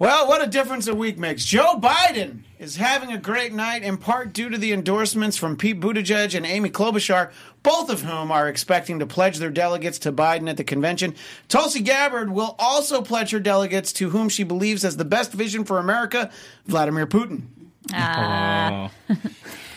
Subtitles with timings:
[0.00, 1.44] Well, what a difference a week makes.
[1.44, 5.80] Joe Biden is having a great night, in part due to the endorsements from Pete
[5.80, 7.32] Buttigieg and Amy Klobuchar,
[7.64, 11.16] both of whom are expecting to pledge their delegates to Biden at the convention.
[11.48, 15.64] Tulsi Gabbard will also pledge her delegates to whom she believes has the best vision
[15.64, 16.30] for America,
[16.66, 17.46] Vladimir Putin.
[17.92, 18.88] Uh.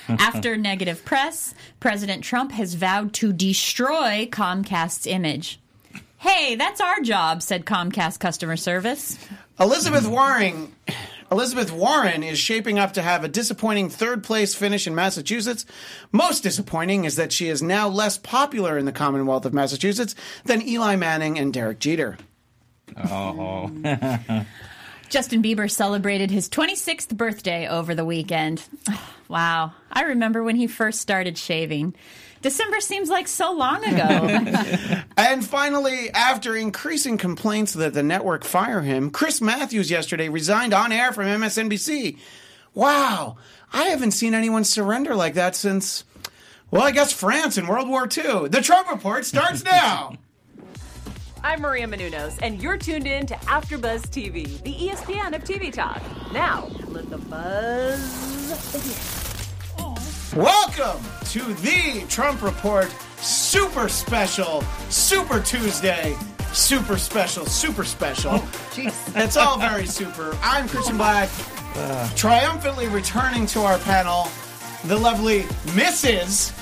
[0.07, 5.59] After negative press, President Trump has vowed to destroy Comcast's image.
[6.17, 9.17] Hey, that's our job, said Comcast customer service.
[9.61, 10.73] Elizabeth Warren
[11.31, 15.65] Elizabeth Warren is shaping up to have a disappointing third place finish in Massachusetts.
[16.11, 20.13] Most disappointing is that she is now less popular in the Commonwealth of Massachusetts
[20.43, 22.17] than Eli Manning and Derek Jeter.
[22.97, 23.71] Oh.
[25.09, 28.63] Justin Bieber celebrated his 26th birthday over the weekend.
[29.27, 29.71] Wow.
[29.89, 31.95] I remember when he first started shaving.
[32.41, 35.03] December seems like so long ago.
[35.17, 40.91] And finally, after increasing complaints that the network fire him, Chris Matthews yesterday resigned on
[40.91, 42.17] air from MSNBC.
[42.73, 43.37] Wow,
[43.71, 46.03] I haven't seen anyone surrender like that since,
[46.71, 48.47] well, I guess France in World War II.
[48.49, 50.17] The Trump Report starts now.
[51.43, 56.01] I'm Maria Menounos, and you're tuned in to AfterBuzz TV, the ESPN of TV talk.
[56.33, 59.30] Now, let the buzz begin.
[60.35, 66.15] Welcome to the Trump Report Super Special, Super Tuesday,
[66.53, 68.41] Super Special, Super Special.
[68.77, 70.37] It's all very super.
[70.41, 71.29] I'm Christian Black,
[72.15, 74.29] triumphantly returning to our panel,
[74.85, 75.41] the lovely
[75.73, 76.57] Mrs.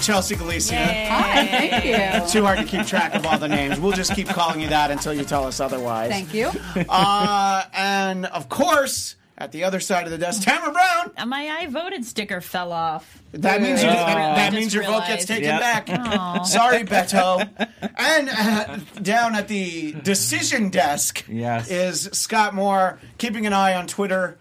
[0.00, 0.76] Chelsea Galicia.
[0.76, 2.28] Hi, thank you.
[2.30, 3.80] Too hard to keep track of all the names.
[3.80, 6.10] We'll just keep calling you that until you tell us otherwise.
[6.10, 6.52] Thank you.
[6.88, 11.28] Uh, and of course, at the other side of the desk, Tamara Brown.
[11.28, 13.22] My I voted sticker fell off.
[13.32, 15.60] That means you, I that just means your vote gets taken Yep.
[15.60, 15.86] back.
[16.46, 17.48] Sorry, Beto.
[17.96, 21.70] And uh, down at the decision desk Yes.
[21.70, 24.38] is Scott Moore, keeping an eye on Twitter.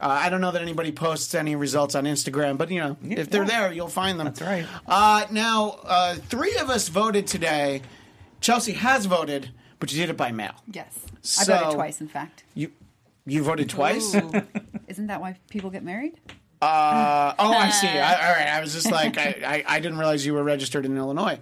[0.00, 3.30] Uh, I don't know that anybody posts any results on Instagram, but you know, if
[3.30, 4.26] they're there, you'll find them.
[4.26, 4.66] That's right.
[4.86, 7.82] Uh, now, uh, three of us voted today.
[8.42, 10.52] Chelsea has voted, but you did it by mail.
[10.70, 10.90] Yes.
[11.40, 12.44] I So- voted twice, in fact.
[12.54, 12.70] You
[13.26, 14.14] you voted twice.
[14.14, 14.32] Ooh.
[14.88, 16.18] Isn't that why people get married?
[16.62, 17.86] Uh, oh, I see.
[17.86, 18.48] I, all right.
[18.48, 21.38] I was just like, I, I, I didn't realize you were registered in Illinois.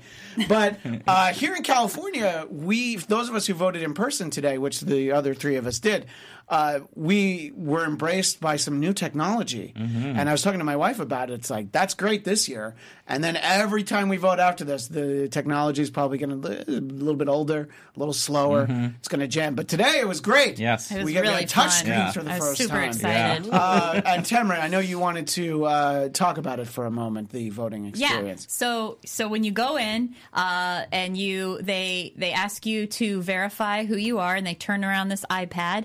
[0.49, 4.81] But uh, here in California, we, those of us who voted in person today, which
[4.81, 6.07] the other three of us did,
[6.49, 9.73] uh, we were embraced by some new technology.
[9.77, 11.35] And I was talking to my wife about it.
[11.35, 12.75] It's like, that's great this year.
[13.07, 16.81] And then every time we vote after this, the technology is probably going to a
[16.81, 18.67] little bit older, a little slower.
[18.99, 19.55] It's going to jam.
[19.55, 20.59] But today it was great.
[20.59, 20.91] Yes.
[20.91, 21.71] It was we got really we touch fun.
[21.71, 22.13] screens Yeah.
[22.13, 22.89] for the I was first super time.
[22.89, 23.49] excited.
[23.53, 27.31] Uh, and Tamara, I know you wanted to uh, talk about it for a moment,
[27.31, 28.01] the voting experience.
[28.13, 28.17] Yeah.
[28.17, 28.47] experience.
[28.51, 33.85] So so when you go in uh, and you they they ask you to verify
[33.85, 35.85] who you are and they turn around this iPad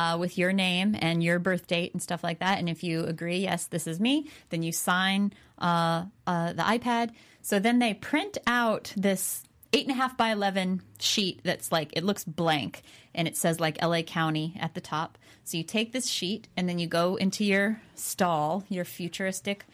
[0.00, 2.58] uh, with your name and your birth date and stuff like that.
[2.58, 7.10] And if you agree, yes, this is me, then you sign uh, uh, the iPad.
[7.42, 9.42] So then they print out this
[9.74, 12.82] eight and a half by eleven sheet that's like it looks blank
[13.14, 15.18] and it says like LA County at the top.
[15.44, 19.66] So you take this sheet and then you go into your stall, your futuristic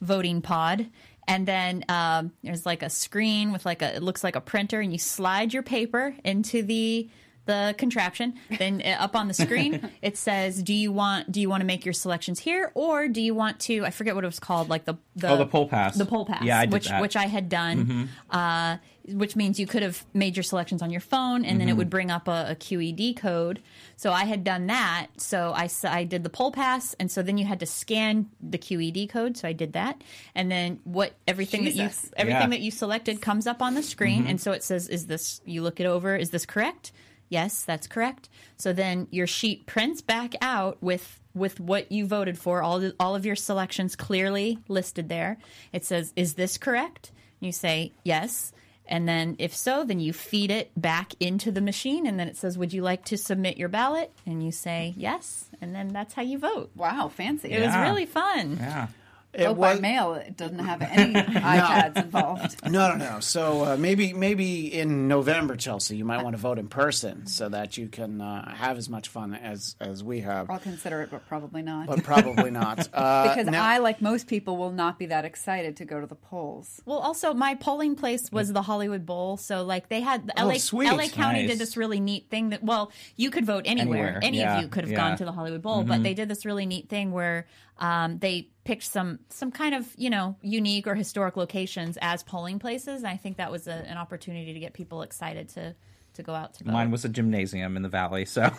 [0.00, 0.88] voting pod
[1.28, 4.80] and then um, there's like a screen with like a it looks like a printer
[4.80, 7.08] and you slide your paper into the
[7.44, 11.60] the contraption then up on the screen it says do you want do you want
[11.60, 14.38] to make your selections here or do you want to i forget what it was
[14.38, 15.96] called like the the, Oh, the poll pass.
[15.96, 16.92] the poll pass Yeah, I did which that.
[16.94, 17.02] Mm-hmm.
[17.02, 18.76] which i had done uh,
[19.08, 21.68] which means you could have made your selections on your phone and then Mm-hmm.
[21.70, 23.60] it would bring up a, a qed code
[23.96, 27.38] so i had done that so I I did the poll pass and so then
[27.38, 30.00] you had to scan the qed code so i did that
[30.36, 32.46] and then what everything that you everything Yeah.
[32.48, 35.62] that you selected comes up on the screen and so it says is this you
[35.62, 36.92] look it over is this correct
[37.32, 38.28] yes that's correct.
[38.56, 42.62] So then your sheet prints back out with with what you voted for.
[42.62, 45.38] All the, all of your selections clearly listed there.
[45.72, 47.10] It says is this correct?
[47.40, 48.52] You say yes.
[48.84, 52.36] And then if so then you feed it back into the machine and then it
[52.36, 54.12] says would you like to submit your ballot?
[54.26, 55.48] And you say yes.
[55.60, 56.70] And then that's how you vote.
[56.74, 57.50] Wow, fancy.
[57.50, 58.58] it was really fun.
[58.60, 58.88] Yeah.
[59.34, 60.14] It Vote by mail.
[60.14, 62.70] It doesn't have any iPads involved.
[62.70, 63.20] No, no, no.
[63.20, 67.48] So uh, maybe, maybe in November, Chelsea, you might want to vote in person so
[67.48, 70.50] that you can uh, have as much fun as as we have.
[70.50, 71.86] I'll consider it, but probably not.
[71.86, 72.88] But probably not.
[73.02, 76.06] Uh, because now- I, like most people, will not be that excited to go to
[76.06, 76.80] the polls.
[76.84, 80.54] Well, also my polling place was the Hollywood Bowl, so like they had the LA
[80.54, 80.90] Oh, sweet.
[80.90, 81.50] LA County Nice.
[81.50, 83.82] did this really neat thing that well you could vote anywhere.
[84.06, 84.98] Anywhere, Any yeah, of you could have yeah.
[84.98, 85.08] Mm-hmm.
[85.08, 87.46] gone to the Hollywood Bowl, but they did this really neat thing where
[87.82, 92.58] um, they picked some some kind of you know unique or historic locations as polling
[92.58, 92.98] places.
[92.98, 95.74] And I think that was a, an opportunity to get people excited to
[96.14, 96.72] to go out to vote.
[96.72, 98.50] Mine was a gymnasium in the valley, so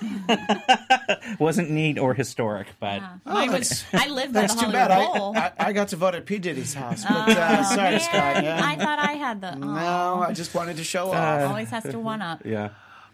[1.40, 3.86] wasn't neat or historic, but Mine was.
[3.94, 4.92] I lived That's too bad.
[4.92, 6.40] I, I, I got to vote at P.
[6.40, 7.04] Diddy's house.
[7.06, 8.44] But, uh, sorry, Man, Scott.
[8.44, 8.62] Yeah.
[8.64, 9.56] I thought I had the.
[9.56, 11.50] no, I just wanted to show off.
[11.50, 12.42] always has to one up.
[12.44, 12.70] yeah.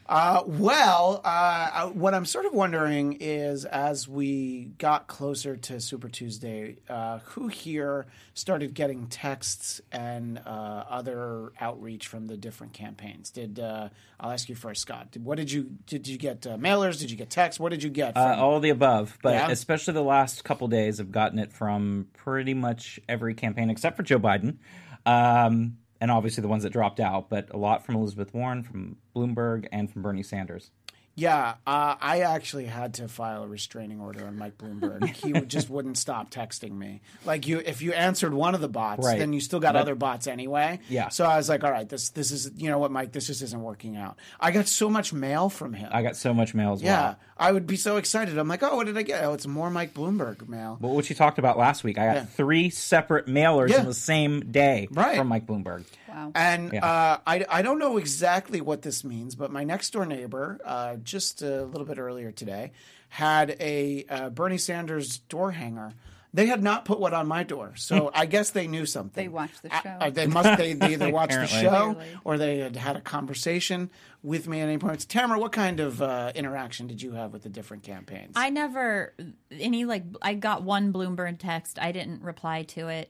[0.10, 6.10] Uh, well, uh, what I'm sort of wondering is, as we got closer to Super
[6.10, 13.30] Tuesday, uh, who here started getting texts and uh, other outreach from the different campaigns?
[13.30, 13.90] Did uh,
[14.20, 15.12] I'll ask you first, Scott?
[15.12, 17.00] Did, what did you did you get uh, mailers?
[17.00, 17.60] Did you get texts?
[17.60, 18.18] What did you get?
[18.18, 19.52] Uh, From, all of the above, but Yeah?
[19.52, 24.02] especially the last couple days, I've gotten it from pretty much every campaign except for
[24.02, 24.58] Joe Biden,
[25.06, 27.30] um, and obviously the ones that dropped out.
[27.30, 30.72] But a lot from Elizabeth Warren, from Bloomberg, and from Bernie Sanders.
[31.20, 35.06] Yeah, uh, I actually had to file a restraining order on Mike Bloomberg.
[35.16, 37.02] he would, just wouldn't stop texting me.
[37.26, 39.20] Like you, if you answered one of the bots, Right.
[39.20, 40.80] then you still got But- other bots anyway.
[40.88, 41.10] Yeah.
[41.10, 43.42] So I was like, all right, this this is you know what, Mike, this just
[43.42, 44.18] isn't working out.
[44.40, 45.90] I got so much mail from him.
[45.92, 47.10] I got so much mail as yeah, well.
[47.12, 48.38] Yeah, I would be so excited.
[48.38, 49.24] I'm like, oh, what did I get?
[49.24, 50.78] Oh, it's more Mike Bloomberg mail.
[50.80, 52.26] But what you talked about last week, I got Yeah.
[52.26, 53.80] three separate mailers Yeah.
[53.80, 55.18] on the same day Right.
[55.18, 55.84] from Mike Bloomberg.
[56.10, 56.32] Wow.
[56.36, 56.86] And Yeah.
[56.86, 60.96] uh, I, I don't know exactly what this means, but my next door neighbor, uh,
[60.98, 62.72] just a little bit earlier today,
[63.10, 65.94] had a uh, Bernie Sanders door hanger.
[66.32, 69.24] They had not put one on my door, so I guess they knew something.
[69.24, 69.98] They watched the show.
[70.00, 70.60] I- they must.
[70.60, 72.06] They, they either watched the show Clearly.
[72.24, 73.90] or they had had a conversation
[74.22, 75.10] with me at any point.
[75.10, 78.34] Tamara, what kind of uh, interaction did you have with the different campaigns?
[78.36, 79.16] I never
[79.52, 81.80] any like I got one Bloomberg text.
[81.80, 83.10] I didn't reply to it.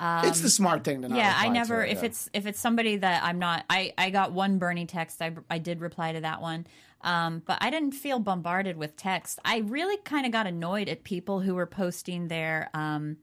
[0.00, 1.18] It's the smart thing to not.
[1.18, 1.84] yeah, I never.
[1.84, 2.06] it, if yeah.
[2.06, 5.20] it's if it's somebody that I'm not, I I got one Bernie text.
[5.20, 6.66] I I did reply to that one.
[7.02, 9.38] Um, but I didn't feel bombarded with text.
[9.44, 13.16] I really kind of got annoyed at people who were posting their um,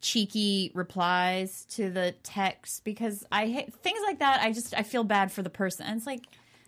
[0.00, 4.42] cheeky replies to the text because I hate things like that.
[4.42, 5.86] I just I feel bad for the person.
[5.86, 6.24] And it's like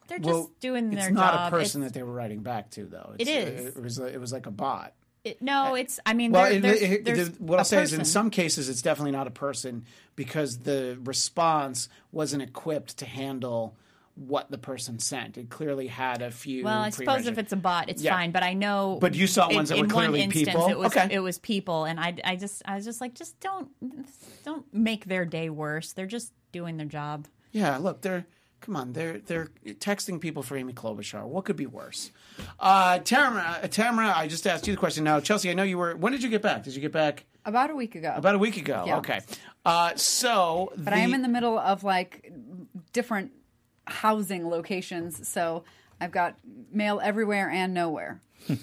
[0.09, 1.53] they're just well, doing it's their not job.
[1.53, 3.15] a person It's- that they were writing back to, though.
[3.19, 3.77] It It's, is.
[3.77, 3.99] It was.
[3.99, 4.95] It was like a bot.
[5.27, 5.99] It- no, uh, it's.
[6.07, 8.31] I mean, Well, there- it, there's, it- there's the- what I'll say is, in some
[8.31, 9.85] cases, it's definitely not a person
[10.15, 13.77] because the response wasn't equipped to handle
[14.15, 15.37] what the person sent.
[15.37, 16.65] It clearly had a few.
[16.65, 18.15] Well, I suppose if it's a bot, it's Yeah.
[18.15, 18.31] fine.
[18.31, 18.97] But I know.
[18.99, 20.69] But you saw in- ones that were clearly one instance, people?
[20.69, 21.09] It was Okay.
[21.11, 23.69] it was people, and I, I just I was just like, just don't
[24.45, 25.93] don't make their day worse.
[25.93, 27.27] They're just doing their job.
[27.53, 28.27] Yeah, look, they're
[28.67, 31.25] come on, they're they're texting people for Amy Klobuchar.
[31.25, 32.11] What could be worse?
[32.59, 35.05] Uh, Tamara, uh, Tamara, I just asked you the question.
[35.05, 35.95] Now, Chelsea, I know you were.
[35.97, 36.65] When did you get back?
[36.65, 38.13] Did you get back About a week ago.
[38.17, 38.85] about a week ago?
[38.87, 38.99] Yeah.
[38.99, 39.21] Okay.
[39.65, 42.33] Uh, so, but I am in the middle of like
[42.93, 43.31] different
[43.87, 45.63] housing locations, so
[46.01, 46.35] I've got
[46.73, 48.21] mail everywhere and nowhere.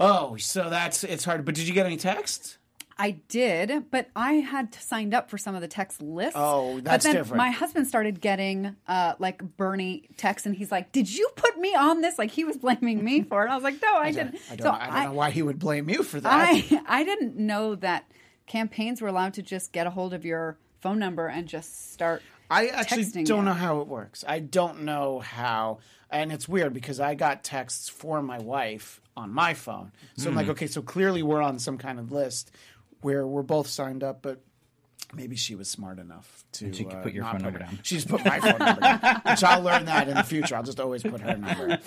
[0.00, 1.44] Oh, so that's it's hard.
[1.44, 2.58] But did you get any texts?
[2.98, 6.34] I did, but I had signed up for some of the text lists.
[6.36, 7.38] Oh, but that's then different.
[7.38, 11.74] My husband started getting uh, like Bernie texts, and he's like, "Did you put me
[11.74, 13.50] on this?" Like he was blaming me for it.
[13.50, 15.58] I was like, "No, I, didn't." I don't, so I don't know why he would
[15.58, 16.32] blame you for that.
[16.32, 18.10] I I didn't know that
[18.46, 22.22] campaigns were allowed to just get a hold of your phone number and just start.
[22.50, 23.42] I actually don't you.
[23.42, 24.24] know how it works.
[24.28, 25.78] I don't know how,
[26.10, 29.92] and it's weird because I got texts for my wife on my phone.
[30.16, 32.50] So I'm like, okay, so clearly we're on some kind of list
[33.02, 34.40] where we're both signed up, but
[35.14, 37.64] maybe she was smart enough to she could uh, put your phone put number her-
[37.66, 37.78] down.
[37.82, 40.56] She's put my phone number down, which I'll learn that in the future.
[40.56, 41.78] I'll just always put her number.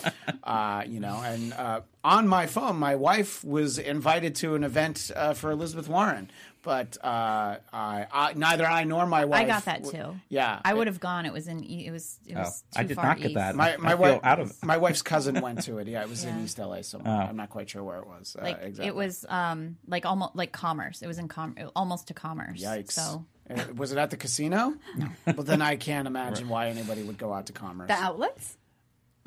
[0.44, 5.10] Uh, you know, and uh, on my phone, my wife was invited to an event
[5.16, 6.30] uh, for Elizabeth Warren.
[6.66, 9.42] But uh, I, I, neither I nor my wife.
[9.44, 10.16] I got that w- too.
[10.30, 11.26] Yeah, I would have gone.
[11.26, 11.64] It was in.
[11.64, 12.20] E- It was.
[12.26, 12.64] It Oh, was.
[12.76, 13.36] I did far not get east.
[13.36, 13.56] that.
[13.56, 15.88] My my wife out of- my wife's cousin went to it.
[15.88, 17.14] Yeah, it was in East LA somewhere.
[17.24, 17.30] Oh.
[17.30, 18.36] I'm not quite sure where it was.
[18.42, 18.88] Like uh, exactly.
[18.88, 21.02] it was um like almost like commerce.
[21.02, 22.62] It was in com almost to commerce.
[22.64, 22.92] Yikes.
[22.94, 24.74] So Uh, was it at the casino?
[24.98, 25.08] No.
[25.28, 27.90] well, then I can't imagine why anybody would go out to commerce.
[27.90, 28.58] The outlets?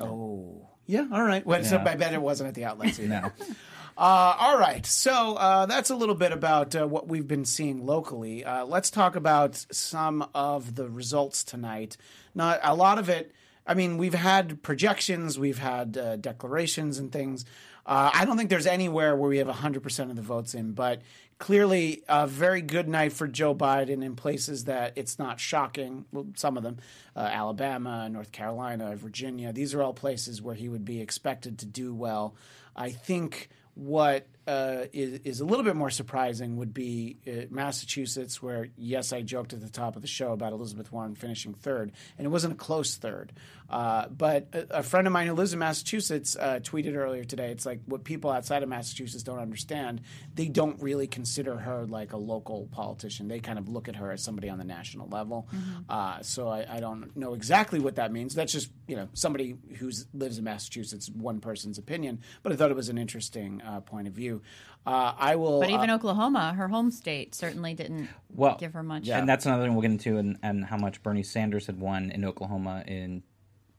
[0.01, 1.07] oh, yeah.
[1.11, 1.45] All right.
[1.45, 3.07] Well, so I bet it wasn't at the outlets either.
[3.07, 3.31] No.
[3.99, 4.85] Uh, all right.
[4.85, 8.45] So uh, that's a little bit about uh, what we've been seeing locally.
[8.45, 11.97] Uh, let's talk about some of the results tonight.
[12.33, 13.33] Not a lot of it.
[13.67, 17.43] I mean, we've had projections, we've had uh, declarations and things.
[17.85, 21.01] Uh, I don't think there's anywhere where we have 100% of the votes in, but
[21.37, 26.05] clearly a very good night for Joe Biden in places that it's not shocking.
[26.13, 26.77] Well, some of them,
[27.17, 31.93] Alabama, North Carolina, Virginia, these are all places where he would be expected to do
[31.93, 32.33] well.
[32.77, 33.49] I think
[33.79, 39.13] what uh, is, is a little bit more surprising would be uh, Massachusetts, where, yes,
[39.13, 42.29] I joked at the top of the show about Elizabeth Warren finishing third, and it
[42.29, 43.31] wasn't a close third.
[43.69, 47.51] Uh, but a, a friend of mine who lives in Massachusetts uh, tweeted earlier today
[47.51, 50.01] it's like what people outside of Massachusetts don't understand.
[50.33, 53.27] They don't really consider her like a local politician.
[53.27, 55.47] They kind of look at her as somebody on the national level.
[55.87, 58.33] Uh, so I, I don't know exactly what that means.
[58.33, 62.71] That's just you know somebody who lives in Massachusetts, one person's opinion, but I thought
[62.71, 64.38] it was an interesting uh, point of view.
[64.85, 65.59] Uh, I will.
[65.59, 69.07] But even uh, Oklahoma, her home state, certainly didn't Well, give her much.
[69.09, 72.11] And that's another thing we'll get into, and, and how much Bernie Sanders had won
[72.11, 73.23] in Oklahoma in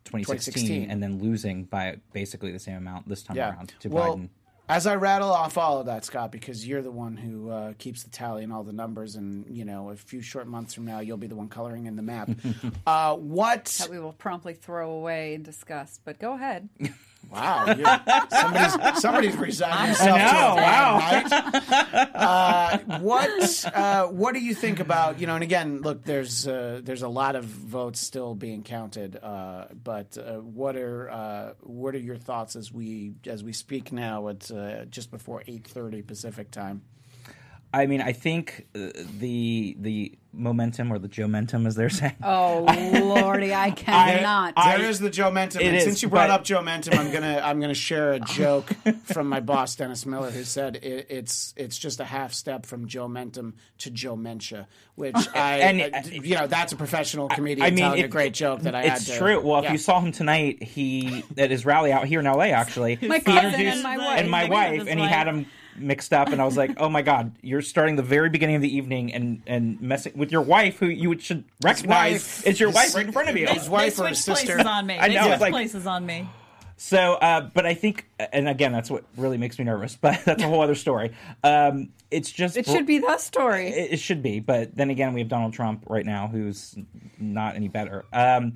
[0.05, 0.90] 2016, 2016.
[0.90, 3.50] and then losing by basically the same amount this time yeah.
[3.50, 4.29] around to well, Biden.
[4.69, 8.02] as I rattle off all of that, Scott, because you're the one who uh, keeps
[8.02, 11.00] the tally and all the numbers, and you know, a few short months from now,
[11.00, 12.31] you'll be the one coloring in the map.
[12.87, 13.64] uh, what?
[13.81, 16.02] that we will promptly throw away in disgust.
[16.05, 16.69] But go ahead.
[17.30, 17.66] Wow,
[18.30, 22.10] somebody's somebody's resigned himself to know, a bad night.
[22.14, 25.34] Uh, what uh, what do you think about you know?
[25.34, 30.18] And again, look, there's uh, there's a lot of votes still being counted, uh, but
[30.18, 34.26] uh, what are uh, what are your thoughts as we as we speak now?
[34.28, 36.82] It's uh, just before eight thirty Pacific time.
[37.72, 42.16] I mean, I think uh, the the momentum or the Joe-mentum, as they're saying.
[42.22, 42.64] Oh
[43.04, 43.70] lordy, I
[44.04, 44.54] cannot.
[44.56, 45.60] There is the Joe Mentum.
[45.64, 48.20] And is, since you brought but- up Joe Mentum, I'm gonna I'm gonna share a
[48.38, 48.72] joke
[49.04, 52.86] from my boss Dennis Miller, who said it, it's it's just a half step from
[52.88, 57.64] Joe Mentum to Joe Mentia, which I And- uh, you know that's a professional comedian
[57.66, 59.18] I mean, telling it- a great joke that I it's had to.
[59.18, 59.40] true.
[59.40, 62.98] Well, if you saw him tonight, he at his rally out here in LA, actually,
[63.02, 64.20] My cousin and my wife.
[64.20, 65.10] and my wife, and he wife.
[65.14, 65.46] had him
[65.80, 68.62] mixed up, and I was like, "Oh my god, you're starting the very beginning of
[68.62, 72.70] the evening and and messing with your wife, who you should recognize wife- is your
[72.70, 74.46] wife right in front of you." his wife they or his sister.
[74.54, 74.99] places on me.
[74.99, 76.28] I they know, switched it's like- places on me.
[76.82, 79.96] So, uh, but I think, and again, that's what really makes me nervous.
[80.00, 81.12] But that's a whole other story.
[81.44, 83.68] Um, it's just it should be the story.
[83.68, 86.75] It, it should be, but then again, we have Donald Trump right now, who's
[87.18, 88.06] not any better.
[88.14, 88.54] Um,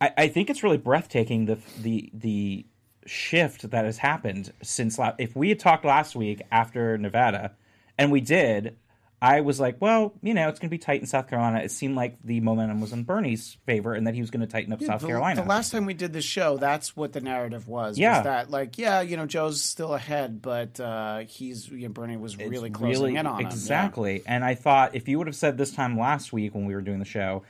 [0.00, 2.66] I, I think it's really breathtaking the the the
[3.06, 7.52] shift that has happened since la- if we had talked last week after Nevada,
[7.98, 8.76] and we did.
[9.22, 11.58] I was like, well, you know, it's going to be tight in South Carolina.
[11.58, 14.46] It seemed like the momentum was in Bernie's favor, and that he was going to
[14.46, 15.42] tighten up South the, Carolina.
[15.42, 17.98] The last time we did the show, that's what the narrative was.
[17.98, 18.16] Yeah.
[18.16, 22.16] was that like, yeah, you know, Joe's still ahead, but uh, he's you know, Bernie
[22.16, 23.40] was really It's closing in on him.
[23.42, 23.48] Yeah.
[23.48, 24.22] exactly.
[24.24, 26.80] And I thought if you would have said this time last week when we were
[26.80, 27.42] doing the show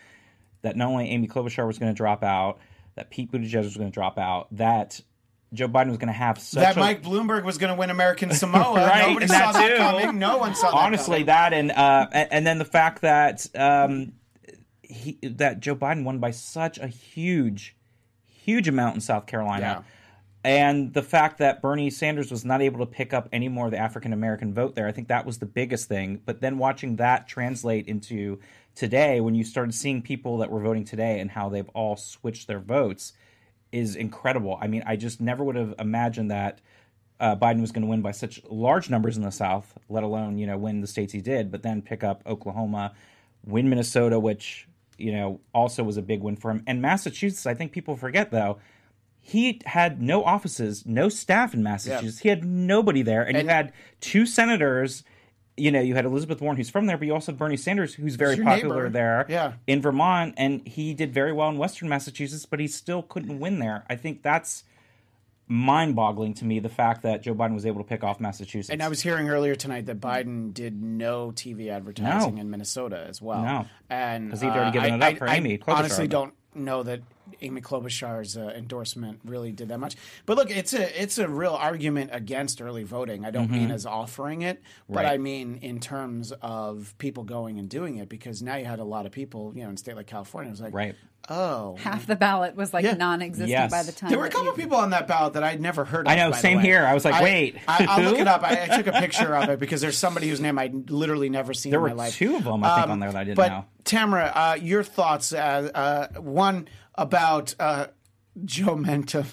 [0.62, 2.58] that not only Amy Klobuchar was going to drop out,
[2.96, 5.00] that Pete Buttigieg was going to drop out, that
[5.52, 7.90] Joe Biden was going to have such that a Mike Bloomberg was going to win
[7.90, 8.74] American Samoa.
[8.74, 10.18] Right, Nobody and saw that that coming.
[10.18, 10.76] No one saw that.
[10.76, 11.26] honestly coming.
[11.26, 14.12] that and uh and, and then the fact that um
[14.82, 17.76] he that Joe Biden won by such a huge
[18.26, 19.84] huge amount in South Carolina.
[20.42, 23.72] And the fact that Bernie Sanders was not able to pick up any more of
[23.72, 26.22] the African American vote there, I think that was the biggest thing.
[26.24, 28.38] But then watching that translate into
[28.74, 32.46] today, when you started seeing people that were voting today and how they've all switched
[32.48, 33.12] their votes,
[33.72, 34.58] is incredible.
[34.60, 36.60] I mean, I just never would have imagined that
[37.20, 40.38] uh, Biden was going to win by such large numbers in the South, let alone
[40.38, 42.94] you know win the states he did, but then pick up Oklahoma,
[43.44, 47.46] win Minnesota, which you know also was a big win for him, and Massachusetts.
[47.46, 48.58] I think people forget though.
[49.22, 52.20] He had no offices, no staff in Massachusetts.
[52.20, 55.04] He had nobody there, and, you had two senators.
[55.56, 57.92] You know, you had Elizabeth Warren, who's from there, but you also had Bernie Sanders,
[57.94, 58.88] who's very popular neighbor.
[58.90, 59.52] there Yeah.
[59.66, 63.58] in Vermont, and he did very well in Western Massachusetts, but he still couldn't win
[63.58, 63.84] there.
[63.90, 64.64] I think that's
[65.48, 68.70] mind-boggling to me the fact that Joe Biden was able to pick off Massachusetts.
[68.70, 72.40] And I was hearing earlier tonight that Biden did no TV advertising No.
[72.40, 73.42] in Minnesota as well.
[73.42, 73.66] No.
[73.90, 76.32] and 'Cause he'd already uh, given I- it up for I- Amy Klobuchar, honestly don't
[76.54, 77.00] know that
[77.40, 79.96] Amy Klobuchar's uh, endorsement really did that much.
[80.26, 83.24] But look, it's a it's a real argument against early voting.
[83.24, 85.06] I don't mean as offering it, but Mm-hmm.
[85.06, 85.12] Right.
[85.14, 88.84] I mean in terms of people going and doing it because now you had a
[88.84, 90.94] lot of people, you know, in a state like California, it was like, right.
[91.28, 92.94] oh, Half the ballot was like Yeah.
[92.94, 93.70] non-existent Yes.
[93.70, 95.60] by the time There were a couple you- of people on that ballot that I'd
[95.60, 96.12] never heard of.
[96.12, 96.64] I know, by the same way.
[96.64, 96.84] here.
[96.84, 98.42] I was like, wait, I, I'll look it up.
[98.42, 101.54] I, I took a picture of it because there's somebody whose name I'd literally never
[101.54, 102.14] seen There in were my life.
[102.16, 103.64] two of them, I think, Um, on there that I didn't but know.
[103.84, 105.32] Tamara, uh, your thoughts?
[105.32, 105.70] Uh,
[106.14, 106.68] uh, one
[107.00, 107.86] about uh,
[108.44, 109.26] Joe Mentum.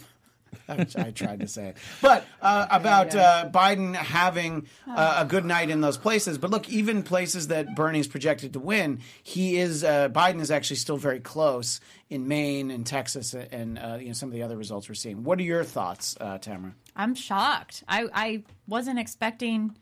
[0.70, 5.70] I tried to say it, but uh, about uh, Biden having uh, a good night
[5.70, 6.38] in those places.
[6.38, 10.78] But look, even places that Bernie's projected to win, he is uh, Biden is actually
[10.78, 14.58] still very close in Maine and Texas and uh, you know some of the other
[14.58, 15.24] results we're seeing.
[15.24, 16.74] What are your thoughts, uh, Tamara?
[16.96, 17.84] I'm shocked.
[17.88, 19.78] I, I wasn't expecting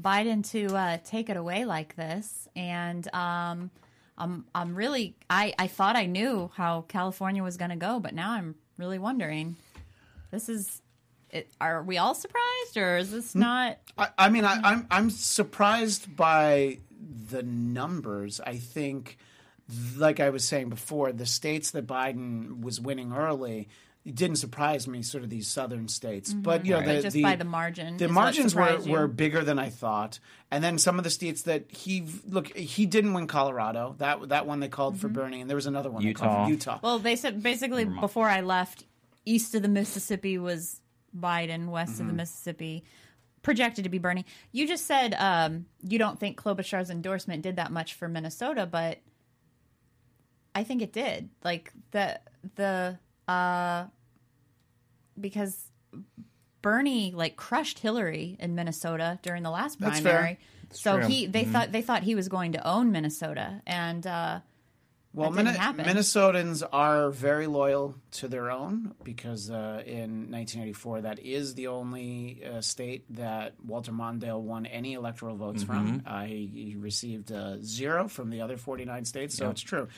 [0.00, 3.70] Biden to uh, take it away like this, and um,
[4.18, 8.14] I'm I'm really I, I thought I knew how California was going to go, but
[8.14, 9.56] now I'm really wondering.
[10.30, 10.82] This is,
[11.30, 13.78] it, are we all surprised, or is this not?
[13.96, 16.80] I, I mean, I, I'm I'm surprised by
[17.30, 18.40] the numbers.
[18.40, 19.16] I think,
[19.96, 23.68] like I was saying before, the states that Biden was winning early,
[24.08, 25.02] it didn't surprise me.
[25.02, 27.96] Sort of these southern states, but you know, But the, just the- by the margin
[27.96, 28.92] the margins were, you.
[28.92, 30.18] were bigger than I thought.
[30.50, 33.94] And then some of the states that he look, he didn't win Colorado.
[33.98, 35.00] That that one they called Mm-hmm.
[35.02, 36.44] for Bernie, and there was another one they Utah.
[36.46, 36.78] for Utah.
[36.82, 38.84] Well, they said basically before I left,
[39.26, 40.80] east of the Mississippi was
[41.16, 42.00] Biden, west Mm-hmm.
[42.02, 42.84] of the Mississippi
[43.42, 44.24] projected to be Bernie.
[44.52, 48.98] You just said um, you don't think Klobuchar's endorsement did that much for Minnesota, but
[50.54, 51.28] I think it did.
[51.44, 52.20] Like the
[52.56, 52.98] the
[53.28, 53.84] uh,
[55.20, 55.70] because
[56.62, 60.38] Bernie like crushed Hillary in Minnesota during the last That's primary.
[60.70, 61.06] So true.
[61.06, 61.52] he they Mm-hmm.
[61.52, 64.06] thought they thought he was going to own Minnesota and.
[64.06, 64.40] uh
[65.14, 65.84] Well, That didn't Minne- happen.
[65.86, 72.42] Minnesotans are very loyal to their own because uh, in 1984, that is the only
[72.44, 76.02] uh, state that Walter Mondale won any electoral votes from.
[76.06, 79.88] Uh, he, he received uh, zero from the other 49 states, so it's true.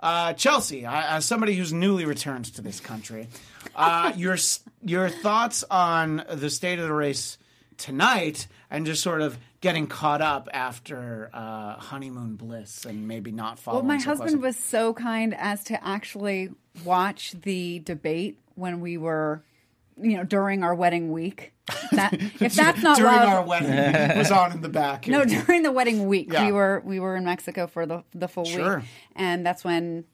[0.00, 3.26] Uh, Chelsea, I, as somebody who's newly returned to this country,
[3.74, 4.36] uh, your
[4.84, 7.36] your thoughts on the state of the race
[7.78, 13.58] tonight and just sort of getting caught up after uh, honeymoon bliss and maybe not
[13.58, 13.86] following.
[13.86, 14.46] Well, my so husband closely.
[14.46, 16.50] was so kind as to actually
[16.84, 19.42] watch the debate when we were,
[20.00, 21.52] you know, during our wedding week.
[21.92, 25.06] That if that's not during our wedding it was on in the back.
[25.08, 26.46] no, during the wedding week, Yeah.
[26.46, 28.78] we were we were in Mexico for the the full Sure.
[28.78, 28.86] week,
[29.16, 30.04] and that's when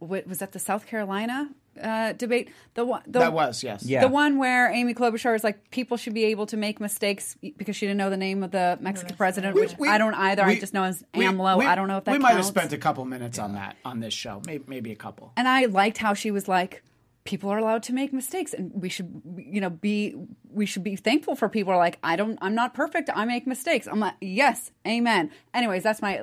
[0.00, 1.50] what, was that the South Carolina
[1.82, 2.50] uh, debate?
[2.74, 3.84] The one the, that was yes.
[3.84, 4.00] Yeah.
[4.00, 7.76] the one where Amy Klobuchar was like, people should be able to make mistakes because
[7.76, 10.42] she didn't know the name of the Mexican president, which We- I don't either.
[10.42, 11.58] I just know as we- AMLO.
[11.58, 13.76] we- I don't know if that we might have spent a couple minutes on that
[13.84, 15.32] on this show, maybe, maybe a couple.
[15.36, 16.82] and I liked how she was like,
[17.24, 20.14] people are allowed to make mistakes, and we should, you know, be
[20.52, 23.24] we should be thankful for people who are like, I don't, I'm not perfect, I
[23.24, 23.88] make mistakes.
[23.88, 25.30] I'm like, yes, amen.
[25.54, 26.22] Anyways, that's my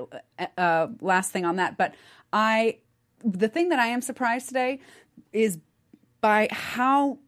[0.58, 1.76] uh, last thing on that.
[1.76, 1.96] But
[2.32, 2.78] I,
[3.26, 4.80] the thing that I am surprised today
[5.34, 5.60] is
[6.22, 7.20] by how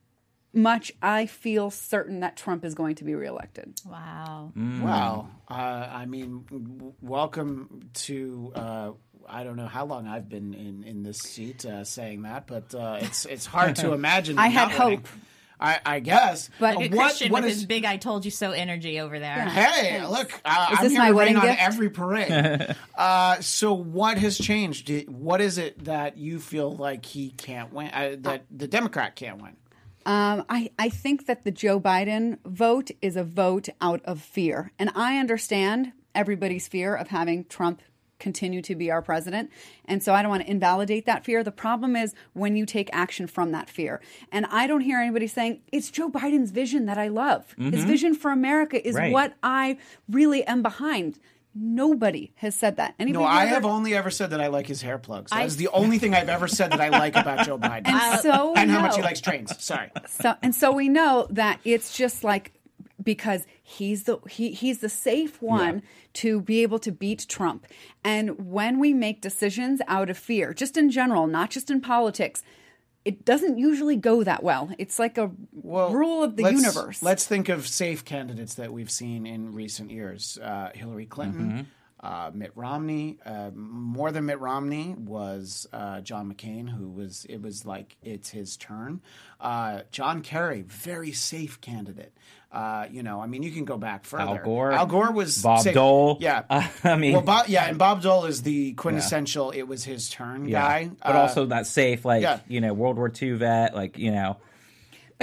[0.54, 3.74] much I feel certain that Trump is going to be reelected.
[3.86, 4.52] Wow.
[4.56, 5.30] Wow!
[5.50, 8.52] uh, I mean, w- welcome to.
[8.56, 8.92] Uh,
[9.28, 12.76] I don't know how long I've been in, in this seat uh, saying that, but
[12.76, 14.38] uh, it's it's hard to imagine.
[14.38, 14.98] I had winning.
[15.00, 15.08] hope.
[15.64, 16.50] I, I guess.
[16.60, 19.00] But- Uh, Good what, Christian what with is- his big "I told you so" energy
[19.00, 19.48] over there.
[19.48, 20.32] Hey, look!
[20.46, 22.76] Uh, Is I'm this here my to rain wedding on every parade.
[22.98, 24.92] uh, so, what has changed?
[25.10, 27.88] What is it that you feel like he can't win?
[27.94, 29.56] Uh, that the Democrat can't win?
[30.06, 34.74] Um, I, I think that the Joe Biden vote is a vote out of fear.
[34.78, 37.82] And I understand everybody's fear of having Trump
[38.24, 39.52] continue to be our president.
[39.86, 41.44] And so I don't want to invalidate that fear.
[41.44, 44.00] The problem is when you take action from that fear.
[44.32, 47.54] And I don't hear anybody saying, it's Joe Biden's vision that I love.
[47.58, 47.88] His mm-hmm.
[47.88, 49.12] vision for America is Right.
[49.12, 49.78] what I
[50.10, 51.20] really am behind.
[51.54, 52.96] Nobody has said that.
[52.98, 55.30] No, Anybody I ever- have only ever said that I like his hair plugs.
[55.32, 57.88] That I- is the only thing I've ever said that I like about Joe Biden.
[57.90, 59.54] And so and how much he likes trains.
[59.64, 59.92] Sorry.
[60.08, 62.54] So and so we know that it's just like
[63.04, 67.66] because he's the he, he's the safe one to be able to beat Trump.
[68.04, 72.44] And when we make decisions out of fear, just in general, not just in politics,
[73.06, 74.70] it doesn't usually go that well.
[74.78, 75.30] It's like a
[75.62, 77.04] rule of the let's- universe.
[77.04, 81.62] Let's think of safe candidates that we've seen in recent years: uh, Hillary Clinton, Mm-hmm.
[82.04, 83.18] Uh, Mitt Romney.
[83.26, 88.30] Uh, more than Mitt Romney was uh, John McCain, who was it was like it's
[88.30, 89.02] his turn.
[89.40, 92.14] Uh, John Kerry, very safe candidate.
[92.52, 94.24] Uh, you know, I mean, you can go back further.
[94.38, 94.72] Al Gore.
[94.74, 95.74] Al Gore was Bob safe.
[95.74, 96.18] Dole.
[96.20, 96.44] Yeah,
[96.84, 99.50] I mean- well, Bob, yeah, and Bob Dole is the quintessential.
[99.52, 102.42] It was his turn guy, but Uh, also that safe, like yeah.
[102.48, 104.38] you know, World War II vet, like you know,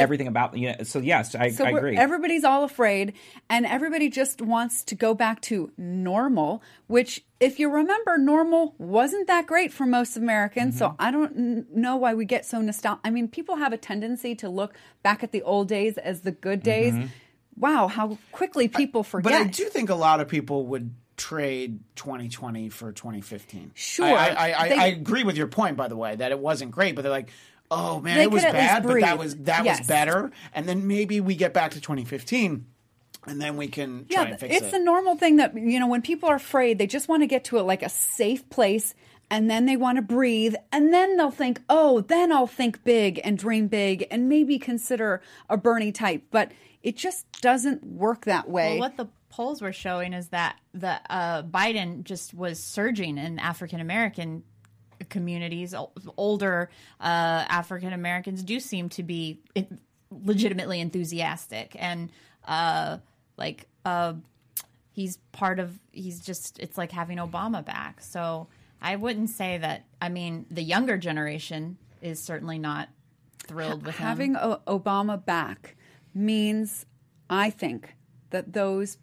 [0.01, 0.83] everything about you know.
[0.85, 1.97] So yes, I, So I agree.
[1.97, 3.13] everybody's all afraid,
[3.49, 6.63] and everybody just wants to go back to normal.
[6.87, 10.79] Which, if you remember, normal wasn't that great for most Americans.
[10.79, 11.03] So Mm-hmm.
[11.03, 13.01] I don't know why we get so nostalgic.
[13.05, 16.33] I mean, people have a tendency to look back at the old days as the
[16.33, 16.95] good days.
[17.57, 19.33] Wow, how quickly people forget.
[19.33, 19.43] Mm-hmm.
[19.43, 23.73] But I do think a lot of people would trade 2020 for 2015.
[23.75, 24.07] Sure.
[24.07, 26.71] I, I, I, They- I agree with your point, by the way, that it wasn't
[26.71, 27.29] great, but they're like,
[27.71, 29.79] oh man, They it was could at least bad, but that was that Yes.
[29.81, 32.67] was better, and then maybe we get back to 2015,
[33.27, 34.71] and then we can try yeah, and fix it's it.
[34.73, 37.45] the normal thing that you know when people are afraid, they just want to get
[37.45, 38.95] to a, like a safe place,
[39.31, 43.21] and then they want to breathe, and then they'll think, oh, then I'll think big
[43.23, 46.25] and dream big, and maybe consider a Bernie type.
[46.31, 46.53] But
[46.83, 48.73] it just doesn't work that way.
[48.73, 53.39] Well, what the polls were showing is that the uh, Biden just was surging in
[53.39, 54.43] African American
[55.11, 55.75] communities.
[56.17, 56.71] Older
[57.01, 59.41] uh, African Americans do seem to be
[60.11, 62.11] legitimately enthusiastic, and
[62.47, 62.99] uh,
[63.37, 64.15] like uh,
[64.93, 65.79] he's part of.
[65.93, 66.59] He's just.
[66.59, 68.01] It's like having Obama back.
[68.01, 68.49] So
[68.81, 69.85] I wouldn't say that.
[70.01, 72.89] I mean, the younger generation is certainly not
[73.47, 75.77] thrilled with having Obama back
[76.15, 76.87] means,
[77.29, 77.95] I think,
[78.31, 78.99] that those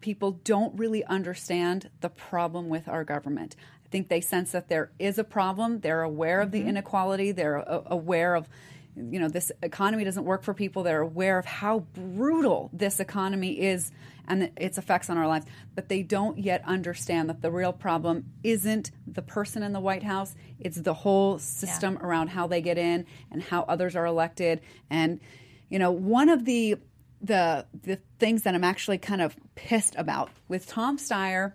[0.00, 3.56] people don't really understand the problem with our government.
[3.96, 5.80] Think they sense that there is a problem.
[5.80, 6.68] They're aware of the mm-hmm.
[6.68, 7.32] inequality.
[7.32, 8.46] They're a- aware of,
[8.94, 10.82] you know, this economy doesn't work for people.
[10.82, 13.90] They're aware of how brutal this economy is
[14.28, 15.46] and the- its effects on our lives.
[15.74, 20.02] But they don't yet understand that the real problem isn't the person in the White
[20.02, 20.34] House.
[20.60, 24.60] It's the whole system around how they get in and how others are elected.
[24.90, 25.20] And
[25.70, 26.76] you know, one of the
[27.22, 31.54] the the things that I'm actually kind of pissed about with Tom Steyer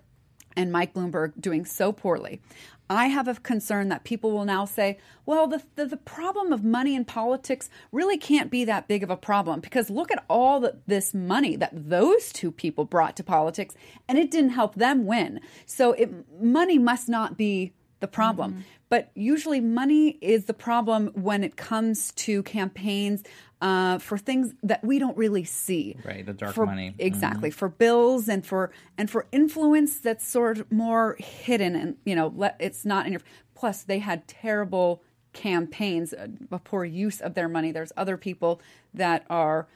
[0.56, 2.42] and Mike Bloomberg doing so poorly.
[2.90, 6.66] I have a concern that people will now say, well, the, the, the problem of
[6.66, 10.60] money in politics really can't be that big of a problem because look at all
[10.60, 13.76] the, this money that those two people brought to politics
[14.10, 15.40] and it didn't help them win.
[15.66, 16.12] So it,
[16.42, 18.52] money must not be the problem.
[18.52, 18.62] Mm-hmm.
[18.90, 23.24] But usually, money is the problem when it comes to campaigns
[23.62, 25.96] uh, for things that we don't really see.
[26.04, 26.96] Right, the dark For- money.
[26.98, 32.16] exactly for bills and for and for influence that's sort of more hidden and you
[32.16, 33.22] know let, it's not in your.
[33.54, 37.72] Plus, they had terrible campaigns, uh, a poor use of their money.
[37.72, 38.60] There's other people
[38.94, 39.68] that are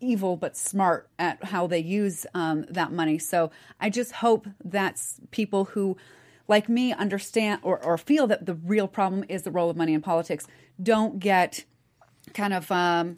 [0.00, 3.18] evil but smart at how they use um, that money.
[3.18, 5.96] So I just hope that people who,
[6.48, 9.94] like me, understand or, or feel that the real problem is the role of money
[9.94, 10.46] in politics
[10.82, 11.64] don't get
[12.34, 12.70] kind of.
[12.70, 13.16] Um,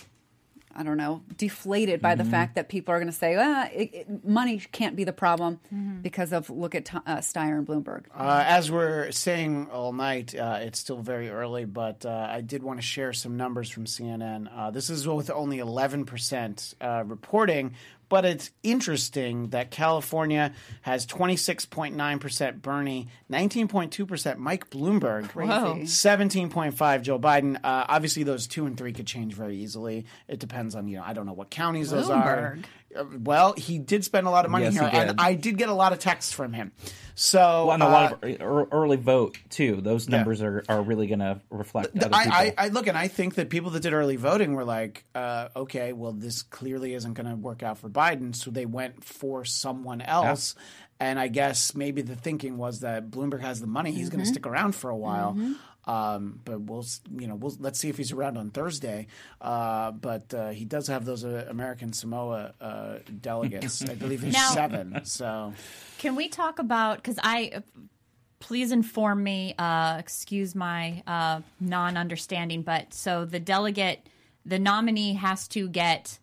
[0.76, 3.94] I don't know, deflated by the fact that people are going to say, ah, it,
[3.94, 5.60] it, money can't be the problem
[6.02, 8.06] because of look at uh, Steyer and Bloomberg.
[8.12, 12.64] Uh, as we're saying all night, uh, it's still very early, but uh, I did
[12.64, 14.48] want to share some numbers from CNN.
[14.52, 17.74] Uh, this is with only 11% uh, reporting,
[18.08, 25.34] but it's interesting that California has 26.9% Bernie, 19.2% Mike Bloomberg,
[25.82, 27.56] 17.5 Joe Biden.
[27.56, 30.06] Uh, obviously, those two and three could change very easily.
[30.28, 32.56] It depends on, you know, I don't know what counties those are.
[32.56, 32.64] Bloomberg.
[32.96, 35.11] Uh, Well, he did spend a lot of money Yes, he here, did.
[35.11, 36.72] and I did get a lot of texts from him.
[37.14, 39.80] So, Well, and a lot uh, of early vote too.
[39.80, 41.96] Those numbers are, are really going to reflect.
[42.02, 45.04] I, I, I look and I think that people that did early voting were like,
[45.14, 49.04] uh, okay, well, this clearly isn't going to work out for Biden, so they went
[49.04, 50.54] for someone else.
[51.00, 54.26] And I guess maybe the thinking was that Bloomberg has the money; he's going to
[54.30, 55.37] stick around for a while.
[55.87, 56.85] Um, but we'll,
[57.18, 59.07] you know, we'll let's see if he's around on Thursday.
[59.40, 63.83] Uh, but uh, he does have those uh, American Samoa uh, delegates.
[63.83, 65.01] I believe there's Now- seven.
[65.05, 65.53] So
[65.99, 67.62] Can we talk about because I
[68.40, 74.07] please inform me, uh, excuse my uh, non-understanding, but so the delegate,
[74.44, 76.18] the nominee has to get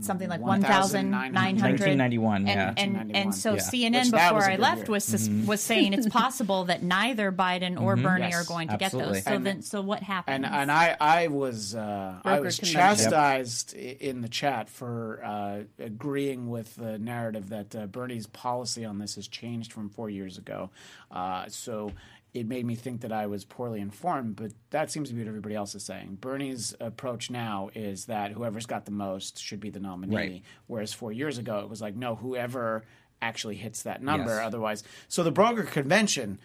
[0.00, 2.74] something like one thousand nine hundred 1991, yeah.
[2.76, 3.60] and and, and so Yeah.
[3.60, 4.90] CNN Which before was a I good left year.
[4.92, 8.74] was sus- was saying it's possible that neither Biden or Bernie Yes, are going to
[8.82, 9.14] absolutely.
[9.14, 9.24] get those.
[9.24, 10.34] So And- then, so what happens?
[10.34, 12.80] And and I I was uh, I was convention.
[12.80, 18.84] chastised i in the chat for uh, agreeing with the narrative that uh, Bernie's policy
[18.84, 20.70] on this has changed from four years ago.
[21.10, 21.92] Uh, so
[22.34, 25.28] it made me think that I was poorly informed, but that seems to be what
[25.28, 26.18] everybody else is saying.
[26.20, 30.42] Bernie's approach now is that whoever's got the most should be the nominee, Right.
[30.66, 32.84] whereas four years ago it was like no, whoever
[33.22, 34.34] actually hits that number.
[34.34, 34.46] Yes.
[34.46, 36.38] Otherwise, so the broker convention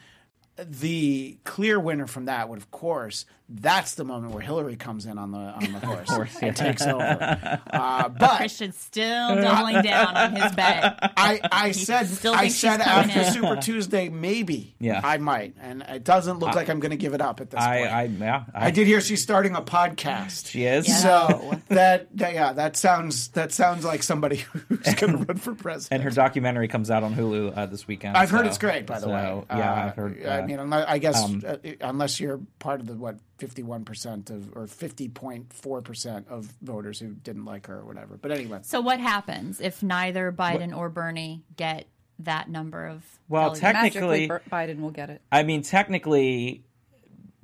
[0.58, 5.18] the clear winner from that would, of course, that's the moment where Hillary comes in
[5.18, 7.62] on the on the horse, course, and takes over.
[7.80, 11.14] Uh, but Christian's still doubling down on his bet.
[11.18, 13.32] I, I said still I said after in.
[13.32, 15.02] Super Tuesday maybe Yeah.
[15.04, 17.60] I might, and it doesn't look like I'm going to give it up at this
[17.60, 17.92] I, point.
[17.92, 20.48] I, yeah, I did hear she's starting a podcast.
[20.48, 21.02] She is.
[21.02, 25.54] So that, that yeah, that sounds that sounds like somebody who's going to run for
[25.56, 26.02] president.
[26.02, 28.18] And her documentary comes out on Hulu uh, this weekend.
[28.18, 29.44] I've heard it's great, by the so, way.
[29.58, 30.26] Yeah, Uh, I've heard.
[30.26, 33.86] I uh, mean, unless, I guess uh, unless you're part of the what fifty one
[33.86, 38.18] percent of or fifty point four percent of voters who didn't like her or whatever.
[38.22, 41.88] But anyway, So what happens if neither Biden or Bernie get
[42.20, 43.04] that number of?
[43.30, 43.62] Well, delegates?
[43.62, 45.22] technically- Magically, Biden will get it.
[45.32, 46.64] I mean, technically,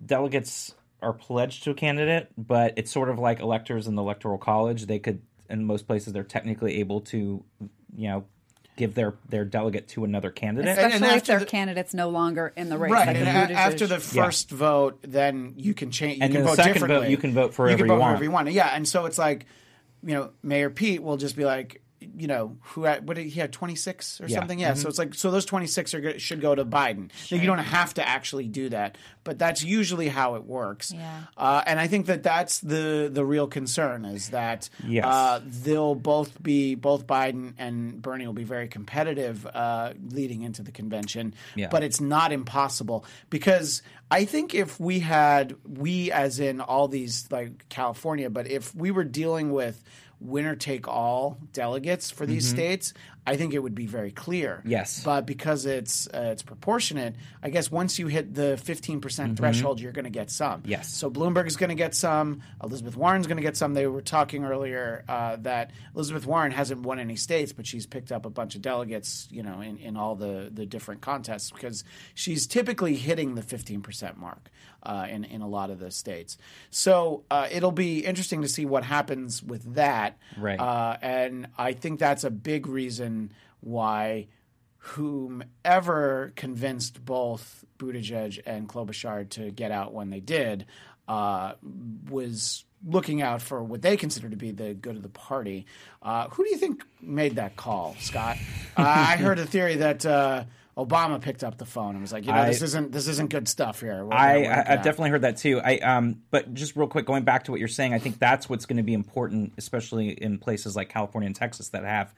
[0.06, 4.38] delegates are pledged to a candidate, but it's sort of like electors in the electoral
[4.38, 4.86] college.
[4.88, 7.44] They could, in most places, they're technically able to,
[7.96, 8.26] you know,
[8.76, 10.70] give their their delegate to another candidate.
[10.70, 12.92] And- and Especially if after their the- can's no longer in the race.
[12.92, 14.24] right, like and a a- after the Yeah.
[14.26, 16.18] first vote, then you can change.
[16.18, 17.00] You And can the vote second differently.
[17.06, 18.10] vote, you can vote for you whoever can you vote want.
[18.12, 18.52] whoever you want.
[18.52, 19.46] Yeah, and so it's like,
[20.04, 23.40] you know, Mayor Pete will just be like, you know, who had, what did he
[23.40, 24.40] had twenty six or Yeah.
[24.40, 24.60] something?
[24.60, 24.74] Yeah.
[24.74, 27.10] So it's like so those twenty six are should go to Biden.
[27.32, 30.92] Now, You don't have to actually do that, but that's usually how it works.
[30.94, 31.22] Yeah.
[31.38, 35.06] Uh, and I think that that's the the real concern is that Yes.
[35.06, 40.62] uh, they'll both be both Biden and Bernie will be very competitive uh, leading into
[40.64, 41.34] the convention.
[41.56, 41.70] Yeah.
[41.72, 43.82] But it's not impossible because
[44.12, 48.92] I think if we had we as in all these like California, but if we
[48.92, 49.82] were dealing with
[50.20, 52.56] winner take all delegates for these mm-hmm.
[52.56, 52.94] states,
[53.28, 54.58] I think it would be very clear.
[54.58, 54.70] Mm-hmm.
[54.70, 55.04] Yes.
[55.04, 59.92] But because it's uh, it's proportionate, I guess once you hit the 15% threshold, you're
[59.92, 60.62] going to get some.
[60.62, 60.72] Mm-hmm.
[60.72, 60.94] Yes.
[60.94, 62.42] So Bloomberg is going to get some.
[62.64, 63.74] Elizabeth Warren's going to get some.
[63.74, 68.12] They were talking earlier uh, that Elizabeth Warren hasn't won any states, but she's picked
[68.12, 71.84] up a bunch of delegates, you know, in, in all the, the different contests because
[72.14, 74.50] she's typically hitting the 15% mark
[74.84, 76.38] uh, in, in a lot of the states.
[76.70, 80.18] So uh, it'll be interesting to see what happens with that.
[80.38, 80.60] Right.
[80.60, 83.15] Uh, and I think that's a big reason
[83.62, 84.28] why
[84.78, 90.66] whomever convinced both Buttigieg and Klobuchar to get out when they did
[91.08, 91.54] uh,
[92.10, 95.66] was looking out for what they consider to be the good of the party.
[96.02, 98.38] Uh, who do you think made that call, Scott?
[98.78, 100.44] uh, I heard a theory that uh,
[100.78, 103.30] Obama picked up the phone and was like, you know, I- this isn't this isn't
[103.32, 104.06] good stuff here.
[104.06, 105.60] We're I, I I've definitely heard that too.
[105.64, 108.48] I um, but just real quick, going back to what you're saying, I think that's
[108.50, 112.14] what's going to be important, especially in places like California and Texas that have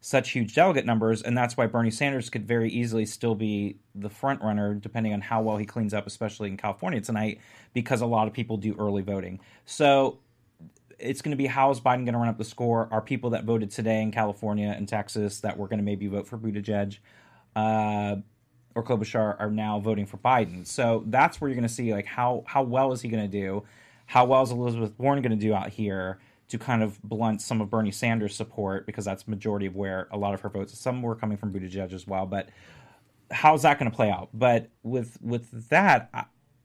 [0.00, 4.08] such huge delegate numbers, and that's why Bernie Sanders could very easily still be the
[4.08, 7.38] front runner, depending on how well he cleans up, especially in California tonight,
[7.74, 9.40] because a lot of people do early voting.
[9.66, 10.18] So
[10.98, 12.88] it's going to be how is Biden going to run up the score?
[12.90, 16.26] Are people that voted today in California and Texas that were going to maybe vote
[16.26, 16.98] for Buttigieg
[17.54, 18.16] uh,
[18.74, 20.66] or Klobuchar are now voting for Biden?
[20.66, 23.28] So that's where you're going to see like how how well is he going to
[23.28, 23.64] do?
[24.06, 26.18] How well is Elizabeth Warren going to do out here
[26.50, 30.18] to kind of blunt some of Bernie Sanders' support because that's majority of where a
[30.18, 30.78] lot of her votes.
[30.78, 32.48] Some were coming from Buttigieg as well, but
[33.30, 34.28] how's that going to play out?
[34.34, 36.10] But with with that,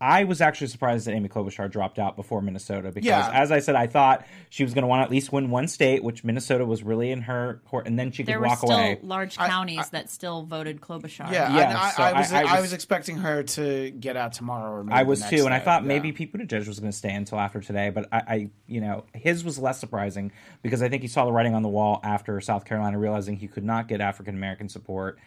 [0.01, 3.29] I, I was actually surprised that Amy Klobuchar dropped out before Minnesota because, Yeah.
[3.33, 5.67] as I said, I thought she was going to want to at least win one
[5.67, 8.57] state, which Minnesota was really in her court, and then she could There were walk
[8.57, 8.99] still away.
[9.01, 11.31] large counties that still voted Klobuchar.
[11.31, 13.91] Yeah, Yeah, I, so I, I was I- I, I was, was- expecting her to
[13.91, 14.79] get out tomorrow.
[14.79, 15.87] Or maybe I was next too, and I thought Yeah.
[15.87, 19.05] maybe Pete Buttigieg was going to stay until after today, but I, I, you know,
[19.13, 20.31] his was less surprising
[20.61, 23.47] because I think he saw the writing on the wall after South Carolina, realizing he
[23.47, 25.17] could not get African American support,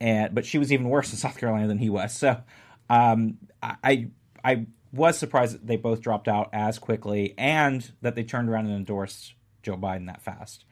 [0.00, 2.12] and but she was even worse in South Carolina than he was.
[2.12, 2.40] So,
[2.90, 4.08] um, I, I,
[4.44, 8.66] I was surprised that they both dropped out as quickly, and that they turned around
[8.66, 10.64] and endorsed Joe Biden that fast.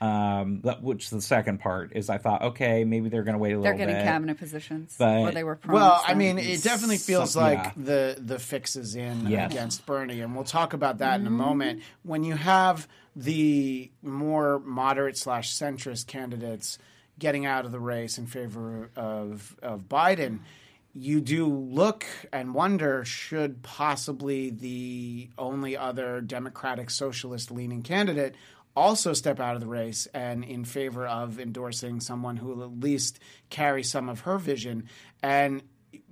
[0.00, 3.52] Um, that, which the second part is, I thought, okay, maybe they're going to wait
[3.52, 3.78] a little bit.
[3.78, 4.04] They're getting bit.
[4.04, 5.80] cabinet positions, But- or they were promised.
[5.82, 7.72] Well, I mean, it definitely feels Some- like yeah.
[7.76, 9.52] the the fix is in Yes.
[9.52, 11.26] against Bernie, and we'll talk about that Mm-hmm.
[11.28, 11.82] in a moment.
[12.02, 16.78] When you have the more moderate slash centrist candidates
[17.18, 20.40] getting out of the race in favor of of Biden,
[20.94, 28.34] you do look and wonder should possibly the only other Democratic socialist leaning candidate
[28.76, 32.80] also step out of the race and in favor of endorsing someone who will at
[32.80, 33.18] least
[33.50, 34.88] carry some of her vision.
[35.22, 35.62] And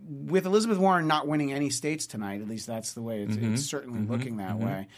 [0.08, 3.64] with Elizabeth Warren not winning any states tonight, at least that's the way it's, it's
[3.64, 4.88] certainly looking that way.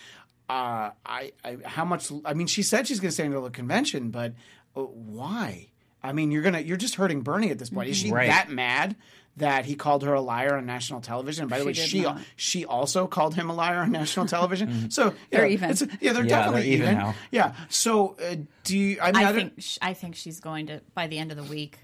[0.49, 2.11] Uh, I, I, how much?
[2.25, 4.35] I mean, she said she's going to stay until the convention, but
[4.77, 5.69] uh, why?
[6.03, 7.89] I mean, you're gonna you're just hurting Bernie at this point.
[7.89, 8.29] Is she Right.
[8.29, 8.95] that mad
[9.37, 11.43] that he called her a liar on national television?
[11.45, 12.21] And by the She way, she not.
[12.37, 14.91] she also called him a liar on national television.
[14.91, 15.71] So yeah, They're even.
[15.71, 16.99] it's- yeah, they're Yeah, definitely they're even even.
[16.99, 17.15] now.
[17.31, 17.55] Yeah.
[17.69, 18.99] So uh, do you?
[19.03, 21.37] I mean, I, I think sh- I think she's going to by the end of
[21.37, 21.79] the week.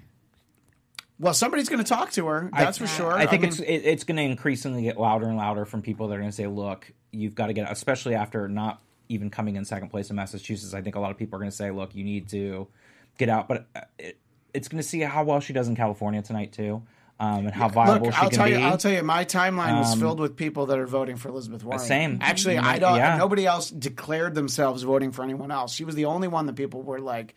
[1.18, 2.50] well, somebody's going to talk to her.
[2.56, 3.12] That's for sure.
[3.12, 6.08] I think mean, it's it, it's going to increasingly get louder and louder from people
[6.08, 9.56] that are going to say, "Look, you've got to get," especially after not even coming
[9.56, 10.72] in second place in Massachusetts.
[10.72, 12.68] I think a lot of people are going to say, "Look, you need to
[13.18, 14.18] get out." But uh, it,
[14.54, 16.82] it's going to see how well she does in California tonight too,
[17.20, 18.52] um, and how viable Look, she I'll can tell be.
[18.52, 18.58] you.
[18.58, 19.02] I'll tell you.
[19.02, 21.78] My timeline was filled with people that are voting for Elizabeth Warren.
[21.78, 22.18] same.
[22.22, 22.96] Actually, I don't.
[22.96, 23.18] yeah.
[23.18, 25.74] Nobody else declared themselves voting for anyone else.
[25.74, 27.34] She was the only one that people were like,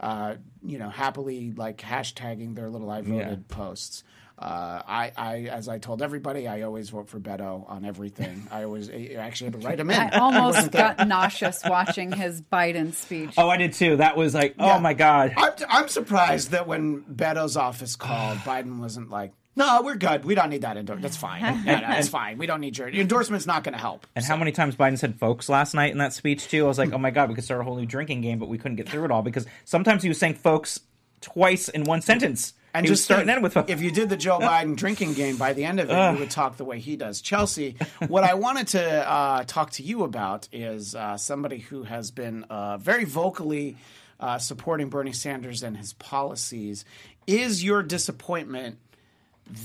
[0.00, 4.04] uh, you know, happily like hashtagging their little "I voted" posts.
[4.38, 8.46] Uh, I, I, as I told everybody, I always vote for Beto on everything.
[8.50, 9.98] I always I actually had to write him in.
[9.98, 13.32] I almost got nauseous watching his Biden speech.
[13.38, 13.96] oh, I did too.
[13.96, 14.76] That was like, Yeah.
[14.76, 15.32] oh my god.
[15.38, 20.26] I'm, I'm surprised that when Beto's office called, Biden wasn't like, "No, we're good.
[20.26, 21.00] We don't need that endorsement.
[21.02, 21.40] That's fine.
[21.40, 22.36] Yeah, no, that's fine.
[22.36, 24.98] We don't need your, your endorsement's not going to help." And how many times Biden
[24.98, 26.66] said folks last night in that speech too?
[26.66, 28.50] I was like, oh my god, we could start a whole new drinking game, but
[28.50, 30.80] we couldn't get through it all because sometimes he was saying folks
[31.22, 32.52] twice in one sentence.
[32.76, 35.36] And he just starting think, in with if you did the Joe Biden drinking game,
[35.36, 37.20] by the end of it, you would talk the way he does.
[37.20, 37.76] Chelsea,
[38.08, 42.44] what I wanted to uh, talk to you about is uh, somebody who has been
[42.44, 43.76] uh, very vocally
[44.20, 46.84] uh, supporting Bernie Sanders and his policies.
[47.26, 48.78] Is your disappointment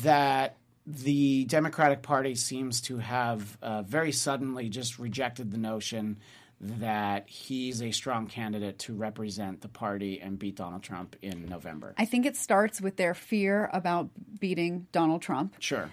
[0.03, 6.17] that the Democratic Party seems to have uh, very suddenly just rejected the notion
[6.61, 11.93] that he's a strong candidate to represent the party and beat Donald Trump in November?
[11.97, 15.55] I think it starts with their fear about beating Donald Trump.
[15.59, 15.91] Sure.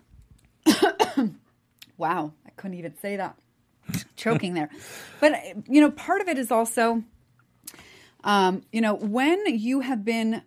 [1.99, 3.37] Wow, I couldn't even say that.
[4.17, 4.71] Choking there.
[5.21, 5.35] But,
[5.69, 7.03] you know, part of it is also,
[8.25, 10.43] um, you know, when you have been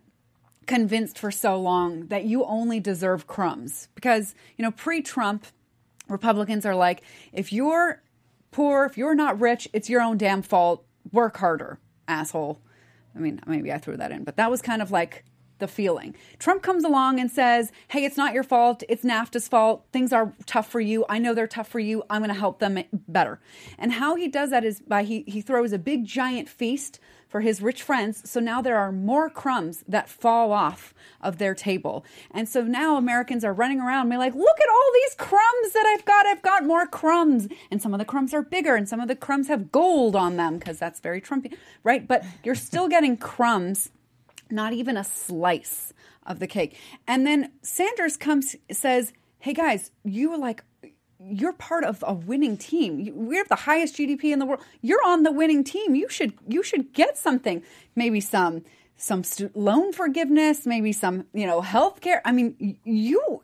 [0.66, 5.46] convinced for so long that you only deserve crumbs, because, you know, pre Trump,
[6.08, 8.01] Republicans are like, if you're
[8.52, 10.84] poor, if you're not rich, it's your own damn fault.
[11.10, 12.60] Work harder, asshole.
[13.16, 15.24] I mean, maybe I threw that in, but that was kind of like
[15.62, 16.14] the feeling.
[16.38, 18.82] Trump comes along and says, Hey, it's not your fault.
[18.88, 19.86] It's NAFTA's fault.
[19.92, 21.06] Things are tough for you.
[21.08, 22.02] I know they're tough for you.
[22.10, 23.40] I'm going to help them better.
[23.78, 26.98] And how he does that is by he, he throws a big giant feast
[27.32, 28.28] for his rich friends.
[28.28, 32.04] So now there are more crumbs that fall off of their table.
[32.30, 35.72] And so now Americans are running around and be like, look at all these crumbs
[35.72, 36.26] that I've got.
[36.26, 37.48] I've got more crumbs.
[37.70, 40.36] And some of the crumbs are bigger and some of the crumbs have gold on
[40.36, 42.06] them because that's very Trumpy, right?
[42.06, 43.90] But you're still getting crumbs
[44.52, 45.92] not even a slice
[46.26, 46.76] of the cake.
[47.06, 50.62] And then Sanders comes says, "Hey guys, you are like
[51.24, 53.12] you're part of a winning team.
[53.14, 54.60] We have the highest GDP in the world.
[54.80, 55.94] You're on the winning team.
[55.94, 57.62] You should you should get something.
[57.94, 58.62] Maybe some
[58.96, 59.22] some
[59.54, 62.22] loan forgiveness, maybe some, you know, health care.
[62.24, 63.42] I mean, you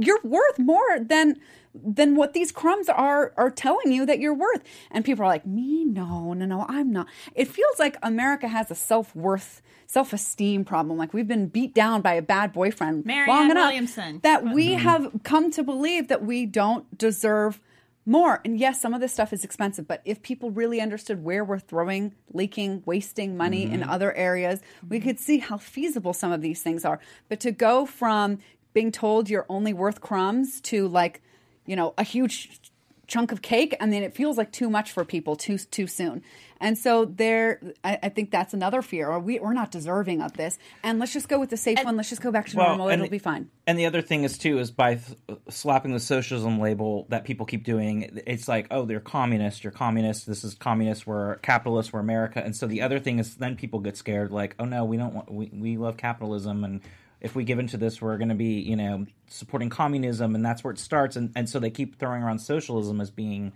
[0.00, 1.36] you're worth more than
[1.74, 4.62] than what these crumbs are are telling you that you're worth.
[4.90, 5.84] And people are like, "Me?
[5.84, 10.98] No, no, no, I'm not." It feels like America has a self-worth self esteem problem.
[10.98, 14.20] Like we've been beat down by a bad boyfriend Marianne long enough Williamson.
[14.22, 14.82] that we mm-hmm.
[14.82, 17.60] have come to believe that we don't deserve
[18.08, 18.40] more.
[18.44, 21.58] And yes, some of this stuff is expensive, but if people really understood where we're
[21.58, 23.90] throwing, leaking, wasting money in mm-hmm.
[23.90, 27.00] other areas, we could see how feasible some of these things are.
[27.28, 28.38] But to go from
[28.72, 31.22] being told you're only worth crumbs to like,
[31.66, 32.60] you know, a huge
[33.06, 36.22] chunk of cake and then it feels like too much for people too too soon
[36.60, 40.34] and so there I, I think that's another fear or we, we're not deserving of
[40.34, 42.88] this and let's just go with the safe one let's just go back to normal
[42.88, 45.16] and it'll the- be fine And the other thing is too is by th-
[45.48, 48.20] slapping the socialism label that people keep doing.
[48.26, 49.64] It's like, oh, they're communist.
[49.64, 50.26] You're communist.
[50.26, 51.06] This is communist.
[51.06, 51.94] We're capitalist.
[51.94, 52.42] We're America.
[52.44, 54.32] And so the other thing is, then people get scared.
[54.32, 55.30] Like, oh no, we don't want.
[55.32, 56.80] We we love capitalism, and
[57.20, 60.62] if we give into this, we're going to be, you know, supporting communism, and that's
[60.62, 61.16] where it starts.
[61.16, 63.52] And and so they keep throwing around socialism as being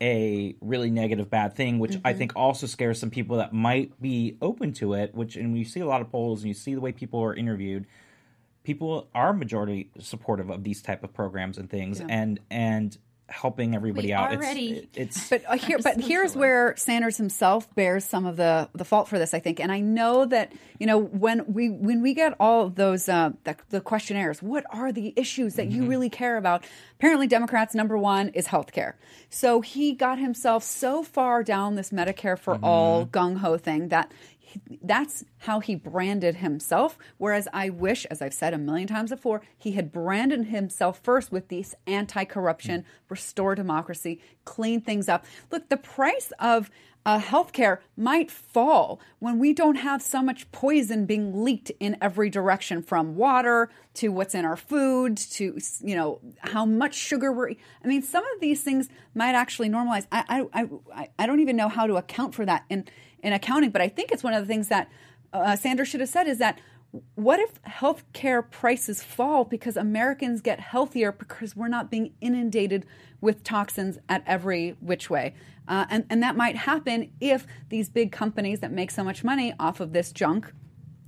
[0.00, 2.18] a really negative bad thing which i mm-hmm.
[2.18, 5.78] think also scares some people that might be open to it which and you see
[5.78, 7.86] a lot of polls and you see the way people are interviewed.
[8.64, 12.00] People are majority supportive of these type of programs and things.
[12.00, 12.96] And and
[13.32, 17.72] helping everybody We out already- it's it's But uh, here, but here's where Sanders himself
[17.74, 19.58] bears some of the the fault for this, I think.
[19.60, 23.30] And I know that you know when we when we get all of those uh,
[23.44, 26.64] the, the questionnaires, what are the issues that you really care about?
[26.98, 28.96] Apparently, Democrats' number one is health care.
[29.30, 34.12] So he got himself so far down this Medicare for all gung ho thing that
[34.12, 34.31] he-
[34.82, 36.98] that's how he branded himself.
[37.18, 41.32] Whereas I wish, as I've said a million times before, he had branded himself first
[41.32, 45.24] with these anti corruption, restore democracy, clean things up.
[45.50, 46.70] Look, the price of
[47.04, 52.30] uh, healthcare might fall when we don't have so much poison being leaked in every
[52.30, 57.50] direction from water to what's in our food to you know how much sugar we're
[57.50, 61.56] i mean some of these things might actually normalize i i i, I don't even
[61.56, 62.86] know how to account for that in
[63.22, 64.90] in accounting but i think it's one of the things that
[65.32, 66.58] uh, sanders should have said is that
[67.14, 72.84] what if healthcare prices fall because Americans get healthier because we're not being inundated
[73.20, 75.34] with toxins at every which way?
[75.66, 79.54] Uh, and, and that might happen if these big companies that make so much money
[79.58, 80.52] off of this junk,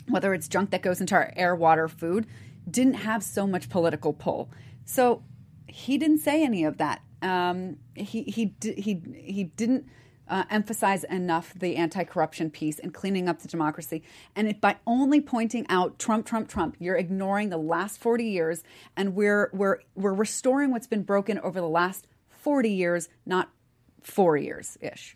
[0.08, 2.26] whether it's junk that goes into our air, water, food,
[2.70, 4.50] didn't have so much political pull.
[4.86, 5.22] So
[5.66, 7.02] he didn't say any of that.
[7.20, 9.86] Um, he, he, he, he didn't
[10.28, 14.02] uh, emphasize enough the anti-corruption piece and cleaning up the democracy.
[14.34, 18.62] And it, by only pointing out Trump, Trump, Trump, you're ignoring the last 40 years,
[18.96, 23.50] and we're we're we're restoring what's been broken over the last 40 years, not
[24.02, 25.14] four years ish.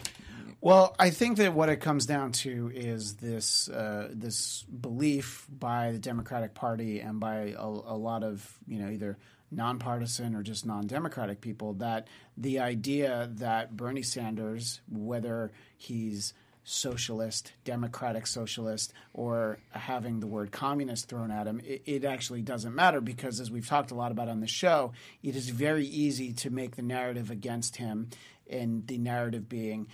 [0.60, 5.92] Well, I think that what it comes down to is this uh, this belief by
[5.92, 9.18] the Democratic Party and by a, a lot of you know either
[9.50, 16.34] nonpartisan or just non-democratic people that the idea that Bernie Sanders, whether he's
[16.64, 22.74] socialist, democratic socialist, or having the word communist thrown at him, it, it actually doesn't
[22.74, 26.32] matter because, as we've talked a lot about on the show, it is very easy
[26.32, 28.10] to make the narrative against him,
[28.50, 29.88] and the narrative being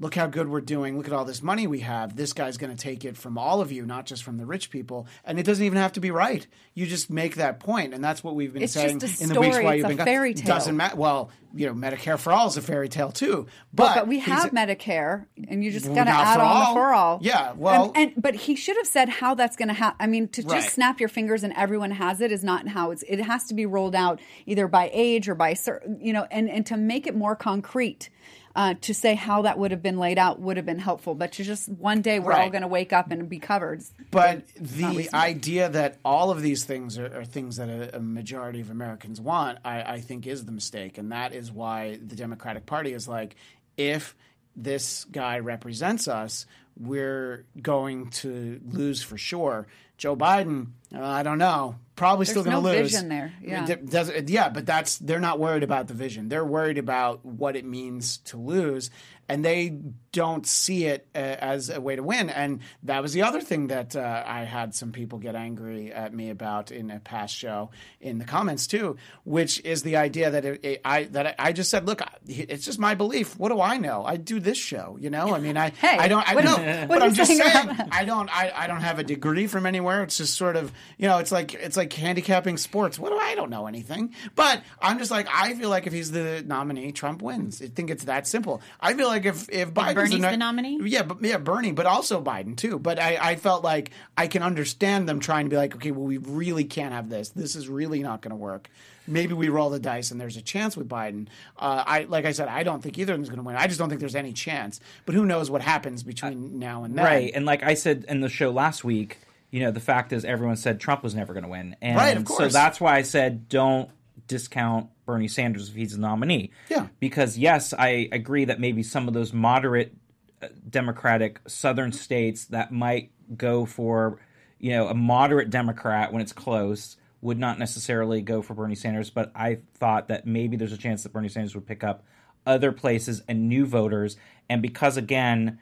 [0.00, 0.96] look how good we're doing.
[0.96, 2.16] Look at all this money we have.
[2.16, 4.70] This guy's going to take it from all of you, not just from the rich
[4.70, 5.06] people.
[5.24, 6.46] And it doesn't even have to be right.
[6.74, 9.28] You just make that point, and that's what we've been It's saying just a in
[9.32, 10.46] the weeks while It's you've a been fairy tale.
[10.46, 10.96] Doesn't matter.
[10.96, 13.46] Well, you know, Medicare for all is a fairy tale too.
[13.74, 16.74] But, But, we have Medicare, and you're just Well, got to add for on all.
[16.74, 17.18] for all.
[17.22, 19.96] Yeah, well- and, and but he should have said how that's going to happen.
[20.00, 20.62] I mean, to Right.
[20.62, 23.02] just snap your fingers and everyone has it is not how it's.
[23.02, 26.48] It has to be rolled out either by age or by certain, you know, and
[26.48, 28.08] and to make it more concrete.
[28.56, 31.30] Uh, to say how that would have been laid out would have been helpful, but
[31.30, 33.80] to just one day we're all going to wake up and be covered.
[34.10, 38.60] But the idea that all of these things are, are things that a, a majority
[38.60, 40.98] of Americans want, I, I think is the mistake.
[40.98, 43.36] And that is why the Democratic Party is like,
[43.76, 44.16] if
[44.56, 46.44] this guy represents us,
[46.80, 49.66] we're going to lose for sure.
[49.98, 52.90] Joe Biden, uh, I don't know, probably still going to no lose.
[52.92, 53.68] vision there, yeah.
[53.68, 56.30] It does- yeah, but that's they're not worried about the vision.
[56.30, 58.90] They're worried about what it means to lose,
[59.28, 59.76] and they
[60.12, 62.30] don't see it uh, as a way to win.
[62.30, 66.14] And that was the other thing that uh, I had some people get angry at
[66.14, 67.70] me about in a past show
[68.00, 71.70] in the comments too, which is the idea that it, it- I that I just
[71.70, 73.38] said, look, it's just my belief.
[73.38, 74.02] What do I know?
[74.06, 75.34] I do this show, you know.
[75.34, 77.30] I mean, I Hey, I don't I what know, are you- what but I'm just
[77.36, 77.68] saying?
[77.92, 80.02] I don't I, I don't have a degree from anywhere.
[80.02, 82.98] It's just sort of you know it's like it's like handicapping sports.
[82.98, 86.10] What do I don't know anything, but I'm just like I feel like if he's
[86.10, 87.60] the nominee, Trump wins.
[87.62, 88.62] I think it's that simple.
[88.80, 90.78] I feel like if if Biden's Bernie's no- the nominee?
[90.84, 92.78] yeah, but yeah, Bernie, but also Biden too.
[92.78, 96.06] But I, I felt like I can understand them trying to be like, okay, well,
[96.06, 97.30] we really can't have this.
[97.30, 98.68] This is really not going to work.
[99.10, 101.26] Maybe we roll the dice and there's a chance with Biden.
[101.58, 103.56] Uh, I like I said, I don't think either of them is going to win.
[103.56, 104.80] I just don't think there's any chance.
[105.06, 107.04] But who knows what happens between now and then?
[107.04, 107.32] Right.
[107.34, 109.18] And like I said in the show last week,
[109.50, 111.76] you know, the fact is everyone said Trump was never going to win.
[111.82, 113.90] And Right, of so that's why I said don't
[114.26, 116.52] discount Bernie Sanders if he's a nominee.
[116.68, 116.86] Yeah.
[117.00, 119.94] Because yes, I agree that maybe some of those moderate
[120.40, 124.20] uh, democratic southern states that might go for,
[124.58, 129.10] you know, a moderate democrat when it's close would not necessarily go for Bernie Sanders,
[129.10, 132.04] but I thought that maybe there's a chance that Bernie Sanders would pick up
[132.46, 134.16] other places and new voters
[134.50, 135.60] and because again,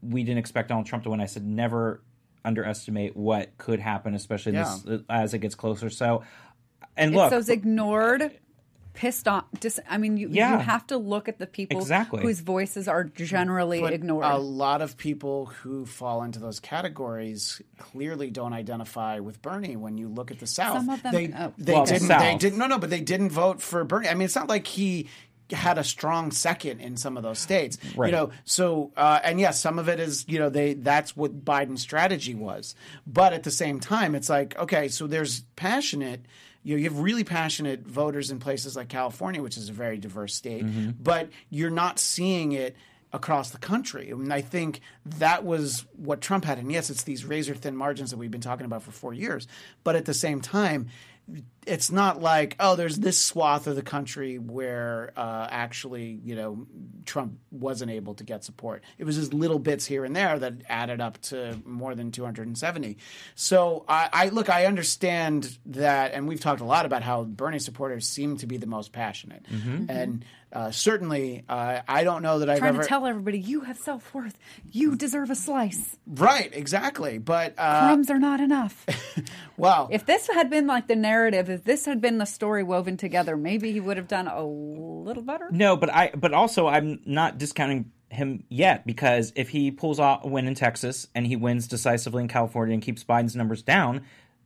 [0.00, 1.20] we didn't expect Donald Trump to win.
[1.20, 2.02] I said never
[2.44, 5.90] underestimate what could happen, especially this, as it gets closer.
[5.90, 6.22] So,
[6.96, 8.30] and look, it's those ignored,
[8.94, 9.44] pissed off.
[9.60, 10.52] Dis- I mean, you, Yeah.
[10.52, 12.22] you have to look at the people Exactly.
[12.22, 14.24] whose voices are generally But ignored.
[14.24, 19.76] a lot of people who fall into those categories clearly don't identify with Bernie.
[19.76, 21.52] When you look at the South, Some of them- they oh.
[21.58, 22.40] they Well, didn't they South.
[22.40, 24.08] didn't no no, but they didn't vote for Bernie.
[24.08, 25.08] I mean, it's not like he
[25.50, 28.06] had a strong second in some of those states Right.
[28.06, 31.44] you know so uh, and yes some of it is you know they that's what
[31.44, 32.74] biden's strategy was
[33.06, 36.24] but at the same time it's like okay so there's passionate
[36.62, 39.98] you, know, you have really passionate voters in places like California, which is a very
[39.98, 40.90] diverse state, mm-hmm.
[41.00, 42.76] but you're not seeing it
[43.12, 44.10] across the country.
[44.10, 46.58] And I think that was what Trump had.
[46.58, 49.46] And yes, it's these razor thin margins that we've been talking about for four years.
[49.84, 50.88] But at the same time,
[51.66, 56.66] it's not like oh there's this swath of the country where uh, actually you know
[57.04, 58.82] Trump wasn't able to get support.
[58.98, 62.96] It was just little bits here and there that added up to more than 270.
[63.34, 67.58] So I, I look, I understand that, and we've talked a lot about how Bernie
[67.58, 69.46] supporters seem to be the most passionate,
[69.88, 73.62] and uh, certainly uh, I don't know that I've Trying ever to tell everybody you
[73.62, 74.38] have self worth.
[74.70, 75.96] You deserve a slice.
[76.06, 78.86] right exactly, but uh, Crumbs are not enough.
[79.56, 82.96] well, if this had been like the narrative, if this had been the story woven
[82.96, 85.48] together, maybe he would have done a little better.
[85.50, 90.24] No, but I but also I'm not discounting him yet because if he pulls off
[90.24, 94.02] a win in Texas and he wins decisively in California and keeps Biden's numbers down,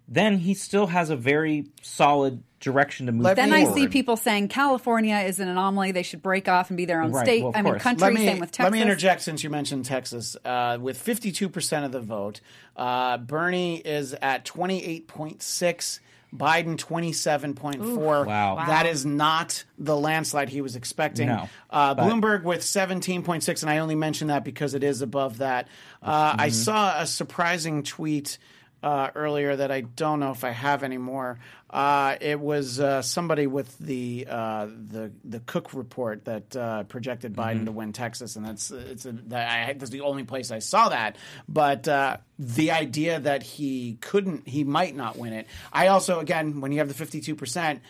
[0.09, 3.35] then he still has a very solid direction to move.
[3.35, 5.91] Then me- I see people saying California is an anomaly.
[5.91, 7.41] They should break off and be their own Right, state.
[7.43, 7.83] well, of I mean, course.
[7.83, 8.05] country.
[8.05, 8.65] let me same with Texas.
[8.65, 10.37] let me interject since you mentioned Texas.
[10.45, 12.41] Uh, with fifty two percent of the vote,
[12.77, 15.99] uh, Bernie is at twenty eight point six.
[16.37, 18.25] Biden twenty seven point four.
[18.25, 18.57] Wow.
[18.57, 18.67] Wow.
[18.67, 21.29] that is not the landslide he was expecting.
[21.29, 24.83] No, uh, but- Bloomberg with seventeen point six, and I only mention that because it
[24.83, 25.69] is above that.
[26.03, 26.41] Uh, Mm-hmm.
[26.41, 28.39] I saw a surprising tweet
[28.83, 31.39] uh, earlier that I don't know if I have anymore.
[31.69, 37.35] Uh, it was uh, somebody with the uh, the the Cook report that uh, projected
[37.35, 37.65] Biden Mm-hmm.
[37.67, 40.91] to win Texas, and that's it's a, that I, that's the only place I saw
[40.91, 41.17] that.
[41.49, 45.47] But uh, the idea that he couldn't, he might not win it.
[45.73, 47.83] I also, again, when you have the fifty two percent.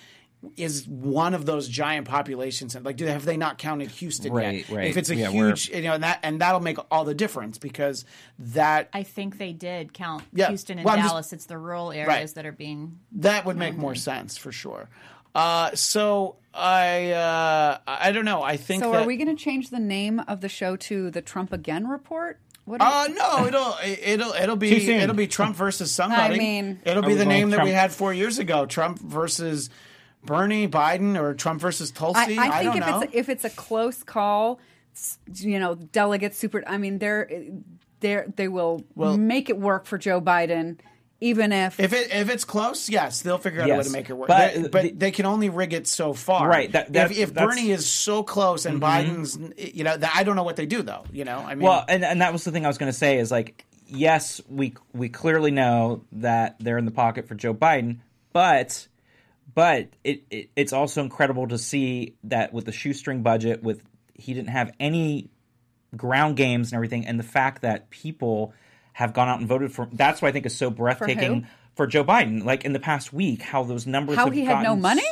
[0.57, 4.67] Is one of those giant populations, and like, do have they not counted Houston Right,
[4.69, 4.77] yet?
[4.77, 4.87] right.
[4.89, 7.59] If it's a Yeah, huge, you know, and that and that'll make all the difference
[7.59, 8.05] because
[8.39, 10.49] that I think they did count Yeah.
[10.49, 11.33] Houston and Well, I'm just- Dallas.
[11.33, 12.35] it's the rural areas Right.
[12.35, 12.99] that are being.
[13.13, 14.89] That would make more sense for sure.
[15.35, 18.43] Uh, so I uh, I don't know.
[18.43, 21.11] I think So that, are we going to change the name of the show to
[21.11, 22.39] the Trump Again Report?
[22.65, 26.35] What Uh, no, it'll it'll it'll be it'll be Trump versus somebody.
[26.35, 29.69] I mean- it'll be the going name that we had four years ago: Trump versus
[30.27, 32.37] Bernie, Biden, or Trump versus Tulsi.
[32.39, 33.01] I, I think don't if know.
[33.03, 34.61] it's if it's a close call,
[35.35, 36.63] you know, delegates super.
[36.67, 37.31] I mean, they're
[38.01, 40.79] they they will Well- make it work for Joe Biden,
[41.21, 44.11] even if, If it if it's close, yes, they'll figure out a way to make
[44.11, 44.29] it work.
[44.29, 46.47] But They- but the- they can only rig it so far.
[46.49, 49.21] Right, that- if that's- if that's- Bernie is so close and mm-hmm.
[49.23, 51.05] Biden's, you know, that, I don't know what they do though.
[51.13, 52.99] You know, I mean, Well, and and that was the thing I was going to
[52.99, 57.55] say is like, yes, we we clearly know that they're in the pocket for Joe
[57.55, 57.99] Biden,
[58.35, 58.87] but
[59.57, 63.83] but it, it it's also incredible to see that with the shoestring budget, with
[64.15, 65.31] he didn't have any
[65.97, 68.53] ground games and everything, and the fact that people
[68.93, 71.47] have gone out and voted for that's what I think is so breathtaking who?
[71.75, 72.45] for, Joe Biden.
[72.45, 75.07] Like in the past week, how those numbers How have he had no money?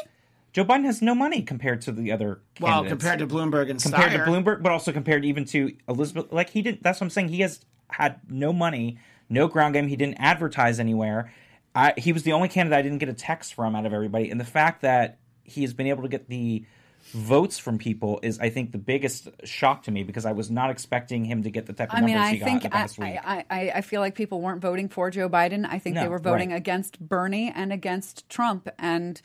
[0.52, 2.42] Joe Biden has no money compared to the other.
[2.60, 5.74] well, candidates compared to Bloomberg and compared Steyer, to Bloomberg, but also compared even to
[5.88, 6.30] Elizabeth.
[6.30, 6.82] Like he didn't.
[6.82, 7.28] That's what I'm saying.
[7.28, 8.98] He has had no money,
[9.30, 9.88] no ground game.
[9.88, 11.32] He didn't advertise anywhere.
[11.74, 14.30] I, he was the only candidate I didn't get a text from out of everybody,
[14.30, 16.64] and the fact that he has been able to get the
[17.12, 20.70] votes from people is, I think, the biggest shock to me because I was not
[20.70, 22.68] expecting him to get the type of I mean, numbers I he got think the
[22.68, 23.18] I, past week.
[23.22, 25.66] I, I, I feel like people weren't voting for Joe Biden.
[25.68, 26.56] I think they were voting right.
[26.56, 29.20] against Bernie and against Trump, and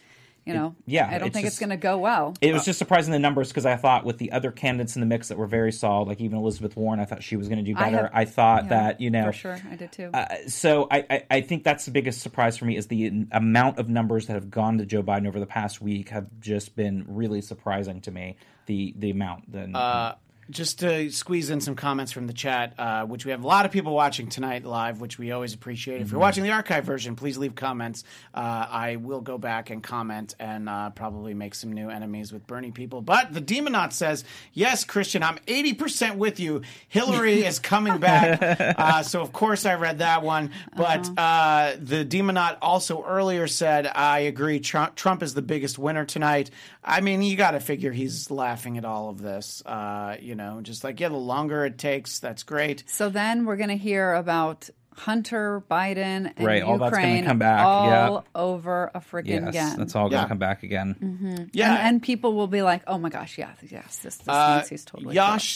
[0.50, 2.34] you know, yeah, I don't it's think it's going to go well.
[2.42, 5.06] It was just surprising the numbers because I thought with the other candidates in the
[5.06, 7.72] mix that were very solid, like even Elizabeth Warren, I thought she was going to
[7.72, 8.04] do I better.
[8.04, 10.10] have- I, thought yeah, that you know for sure, I did too.
[10.14, 13.80] Uh, so I, I, I think that's the biggest surprise for me is the amount
[13.80, 17.06] of numbers that have gone to Joe Biden over the past week have just been
[17.08, 18.38] really surprising to me.
[18.66, 19.52] The the amount.
[19.52, 20.16] Then Uh,
[20.50, 23.66] just to squeeze in some comments from the chat, uh, which we have a lot
[23.66, 26.02] of people watching tonight live, which we always appreciate.
[26.02, 26.16] If Mm-hmm.
[26.16, 28.04] you're watching the archive version, please leave comments.
[28.34, 32.48] Uh, I will go back and comment and uh, probably make some new enemies with
[32.48, 33.02] Bernie people.
[33.02, 34.24] But the Demonaut says,
[34.54, 36.62] "Yes, Christian, I'm 80% with you.
[36.88, 38.40] Hillary is coming back."
[38.80, 40.52] Uh, so of course I read that one.
[40.76, 44.60] But uh, the Demonaut also earlier said, "I agree.
[44.60, 46.50] Trump, Trump is the biggest winner tonight."
[46.84, 49.62] I mean, you got to figure he's laughing at all of this.
[49.66, 52.84] Uh, you know, just like yeah, the longer it takes, that's great.
[52.88, 54.70] So then we're going to hear about
[55.00, 58.22] Hunter Biden and Right, all that's gonna Ukraine come back, all yeah.
[58.36, 59.78] over a friggin' yes, again.
[59.78, 60.28] that's all going to Yeah.
[60.28, 61.50] come back again.
[61.54, 64.58] Yeah, And, and people will be like, "Oh my gosh, yeah, yes, this, this Uh,
[64.58, 65.56] means he's totally Yash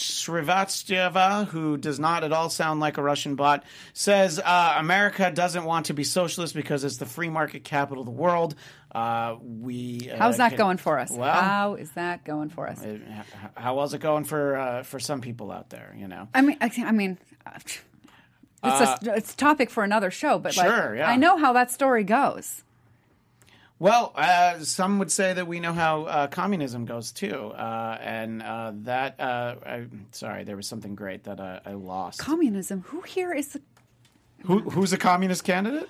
[0.58, 5.64] Srivatsyeva, who does not at all sound like a Russian bot, says uh, America doesn't
[5.64, 8.54] want to be socialist because it's the free market capital of the world.
[8.94, 11.10] Uh, we uh, How's that can- going for us?
[11.10, 12.80] Well, How is that going for us?
[12.84, 13.00] h-
[13.56, 15.94] how well's it going for uh, for some people out there?
[15.98, 17.18] You know, I mean, I, I mean,
[18.64, 21.08] uh, it's a it's topic for another show, but like, yeah.
[21.08, 22.62] I know how that story goes.
[23.78, 28.42] Well, uh, some would say that we know how uh, communism goes too, uh, and
[28.42, 29.20] uh, that.
[29.20, 32.18] Uh, I, sorry, there was something great that uh, I lost.
[32.18, 32.82] Communism.
[32.88, 33.60] Who here is the
[34.44, 35.88] Who, who's a communist candidate?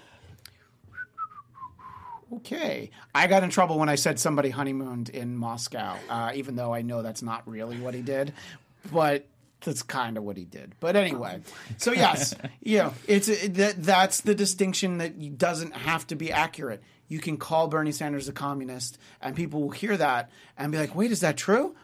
[2.37, 6.75] Okay, I got in trouble when I said somebody honeymooned in Moscow, uh, even though
[6.75, 8.33] I know that's not really what he did,
[8.91, 9.27] but
[9.65, 10.75] that's kind of what he did.
[10.81, 11.41] But anyway,
[11.79, 16.83] so yes, you know, it's that that's the distinction that doesn't have to be accurate.
[17.09, 20.95] You can call Bernie Sanders a communist, and people will hear that and be like,
[20.95, 21.75] "Wait, is that true?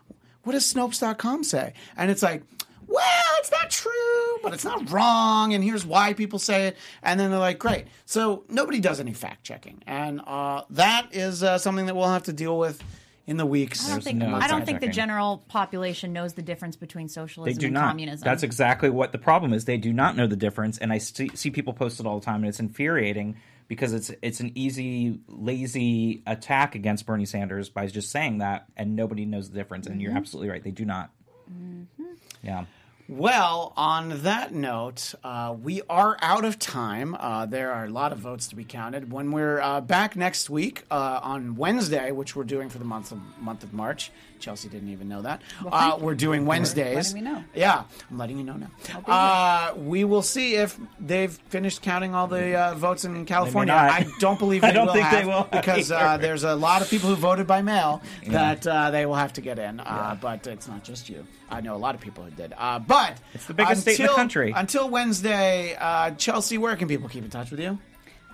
[0.45, 2.43] What does Snopes.com say?" And it's like,
[2.91, 6.76] well, it's not true, but it's not wrong, and here's why people say it.
[7.03, 7.87] And then they're like, great.
[8.05, 12.24] So nobody does any fact checking, and uh, that is uh, something that we'll have
[12.24, 12.83] to deal with
[13.31, 13.89] in the weeks.
[13.89, 17.12] I don't think, no I don't think the general population knows the difference between They
[17.12, 17.87] socialism do and not.
[17.87, 18.24] communism.
[18.24, 19.66] That's exactly what the problem is.
[19.66, 22.24] They do not know the difference, and I see, see people post it all the
[22.24, 23.37] time, and it's infuriating
[23.68, 28.97] because it's it's an easy, lazy attack against Bernie Sanders by just saying that, and
[28.97, 29.87] nobody knows the difference.
[29.87, 30.18] And you're mm-hmm.
[30.18, 31.12] absolutely right; they do not.
[31.49, 32.05] Mm-hmm.
[32.43, 32.64] Yeah.
[33.11, 37.16] Well, on that note, uh, we are out of time.
[37.18, 39.11] Uh, there are a lot of votes to be counted.
[39.11, 43.11] When we're uh, back next week uh, on Wednesday, which we're doing for the month
[43.11, 45.42] of month of March, Chelsea didn't even know that.
[45.72, 46.94] uh, we're doing Wednesdays.
[47.12, 47.42] letting me know.
[47.52, 47.82] Yeah,
[48.12, 48.70] I'm letting you know now.
[49.08, 53.74] Uh, we will see if they've finished counting all the uh, votes in California.
[53.74, 56.54] I don't believe they I don't will think have, they will because uh, there's a
[56.54, 59.80] lot of people who voted by mail that uh, they will have to get in.
[59.80, 61.26] Uh, But it's not just you.
[61.51, 62.55] I know a lot of people who did.
[62.57, 64.53] Uh, but It's the biggest state in the country.
[64.57, 67.78] Until Wednesday, uh, Chelsea, where can people keep in touch with you?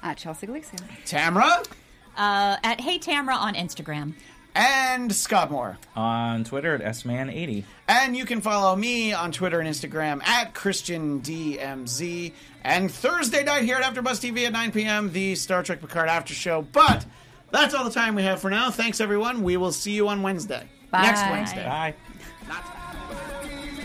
[0.02, 0.76] at Chelsea Galicia?
[1.06, 1.66] Tamra
[2.16, 4.14] uh, at Hey Tamra on Instagram.
[4.54, 5.78] and Scott Moore.
[5.96, 7.64] On Twitter at sman80.
[7.88, 12.32] And you can follow me on Twitter and Instagram at ChristianDMZ.
[12.62, 15.12] And Thursday night here at AfterBuzz TV at 9 p.m.
[15.12, 16.62] the Star Trek Picard After Show.
[16.62, 17.04] But
[17.50, 18.70] That's all the time we have for now.
[18.70, 19.42] Thanks, everyone.
[19.42, 20.68] We will see you on Wednesday.
[20.90, 21.02] Bye.
[21.02, 21.64] Next Wednesday.
[21.64, 21.94] Bye.